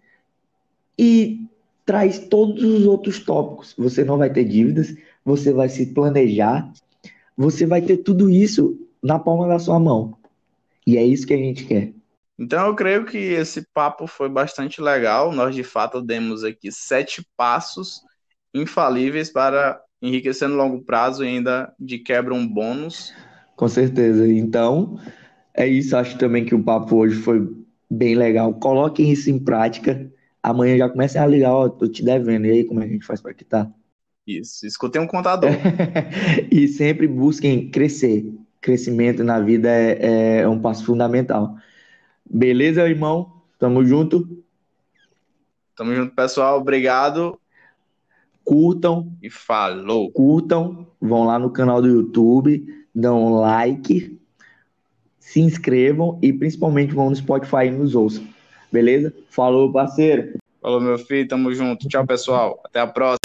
e 0.98 1.48
traz 1.84 2.18
todos 2.28 2.62
os 2.62 2.86
outros 2.86 3.18
tópicos. 3.24 3.74
Você 3.78 4.04
não 4.04 4.18
vai 4.18 4.32
ter 4.32 4.44
dívidas, 4.44 4.94
você 5.24 5.52
vai 5.52 5.68
se 5.68 5.86
planejar, 5.94 6.70
você 7.36 7.66
vai 7.66 7.82
ter 7.82 7.98
tudo 7.98 8.30
isso 8.30 8.78
na 9.02 9.18
palma 9.18 9.48
da 9.48 9.58
sua 9.58 9.78
mão. 9.80 10.16
E 10.86 10.96
é 10.96 11.04
isso 11.04 11.26
que 11.26 11.34
a 11.34 11.38
gente 11.38 11.66
quer. 11.66 11.94
Então 12.38 12.66
eu 12.66 12.74
creio 12.74 13.04
que 13.04 13.18
esse 13.18 13.66
papo 13.74 14.06
foi 14.06 14.28
bastante 14.28 14.80
legal. 14.80 15.32
Nós 15.32 15.54
de 15.54 15.62
fato 15.62 16.00
demos 16.00 16.42
aqui 16.44 16.72
sete 16.72 17.26
passos 17.36 18.02
infalíveis 18.54 19.30
para 19.30 19.80
enriquecer 20.02 20.48
no 20.48 20.56
longo 20.56 20.82
prazo 20.82 21.24
e 21.24 21.28
ainda 21.28 21.74
de 21.78 21.98
quebra 21.98 22.34
um 22.34 22.46
bônus. 22.46 23.14
Com 23.56 23.68
certeza. 23.68 24.26
Então, 24.28 24.98
É 25.54 25.66
isso, 25.68 25.96
acho 25.96 26.18
também 26.18 26.44
que 26.46 26.54
o 26.54 26.62
papo 26.64 26.96
hoje 26.96 27.16
foi 27.16 27.40
bem 27.90 28.14
legal. 28.14 28.54
Coloquem 28.54 29.10
isso 29.10 29.28
em 29.28 29.38
prática. 29.38 30.10
Amanhã 30.42 30.78
já 30.78 30.88
comecem 30.88 31.20
a 31.20 31.26
ligar, 31.26 31.52
ó, 31.52 31.68
tô 31.68 31.88
te 31.88 32.04
devendo. 32.04 32.46
E 32.46 32.50
aí, 32.50 32.64
como 32.64 32.80
é 32.80 32.84
que 32.84 32.90
a 32.90 32.92
gente 32.94 33.06
faz 33.06 33.20
para 33.20 33.34
quitar? 33.34 33.70
Isso, 34.26 34.66
escutei 34.66 35.00
um 35.00 35.06
contador. 35.06 35.50
e 36.50 36.68
sempre 36.68 37.08
busquem 37.08 37.70
crescer. 37.70 38.32
Crescimento 38.60 39.24
na 39.24 39.40
vida 39.40 39.68
é, 39.68 40.40
é 40.40 40.48
um 40.48 40.60
passo 40.60 40.84
fundamental. 40.84 41.56
Beleza, 42.28 42.88
irmão? 42.88 43.42
Tamo 43.58 43.84
junto. 43.84 44.44
Tamo 45.74 45.94
junto, 45.94 46.14
pessoal. 46.14 46.60
Obrigado. 46.60 47.38
Curtam. 48.44 49.16
E 49.22 49.30
falou. 49.30 50.10
Curtam. 50.12 50.86
Vão 51.00 51.24
lá 51.24 51.38
no 51.38 51.50
canal 51.50 51.80
do 51.80 51.88
YouTube. 51.88 52.66
Dão 52.94 53.24
um 53.24 53.34
like. 53.40 54.19
Se 55.30 55.40
inscrevam 55.40 56.18
e 56.20 56.32
principalmente 56.32 56.92
vão 56.92 57.08
no 57.08 57.14
Spotify 57.14 57.66
e 57.66 57.70
nos 57.70 57.94
ouçam. 57.94 58.24
Beleza? 58.72 59.14
Falou, 59.28 59.72
parceiro. 59.72 60.36
Falou, 60.60 60.80
meu 60.80 60.98
filho. 60.98 61.28
Tamo 61.28 61.54
junto. 61.54 61.86
Tchau, 61.86 62.04
pessoal. 62.04 62.60
Até 62.64 62.80
a 62.80 62.86
próxima. 62.88 63.19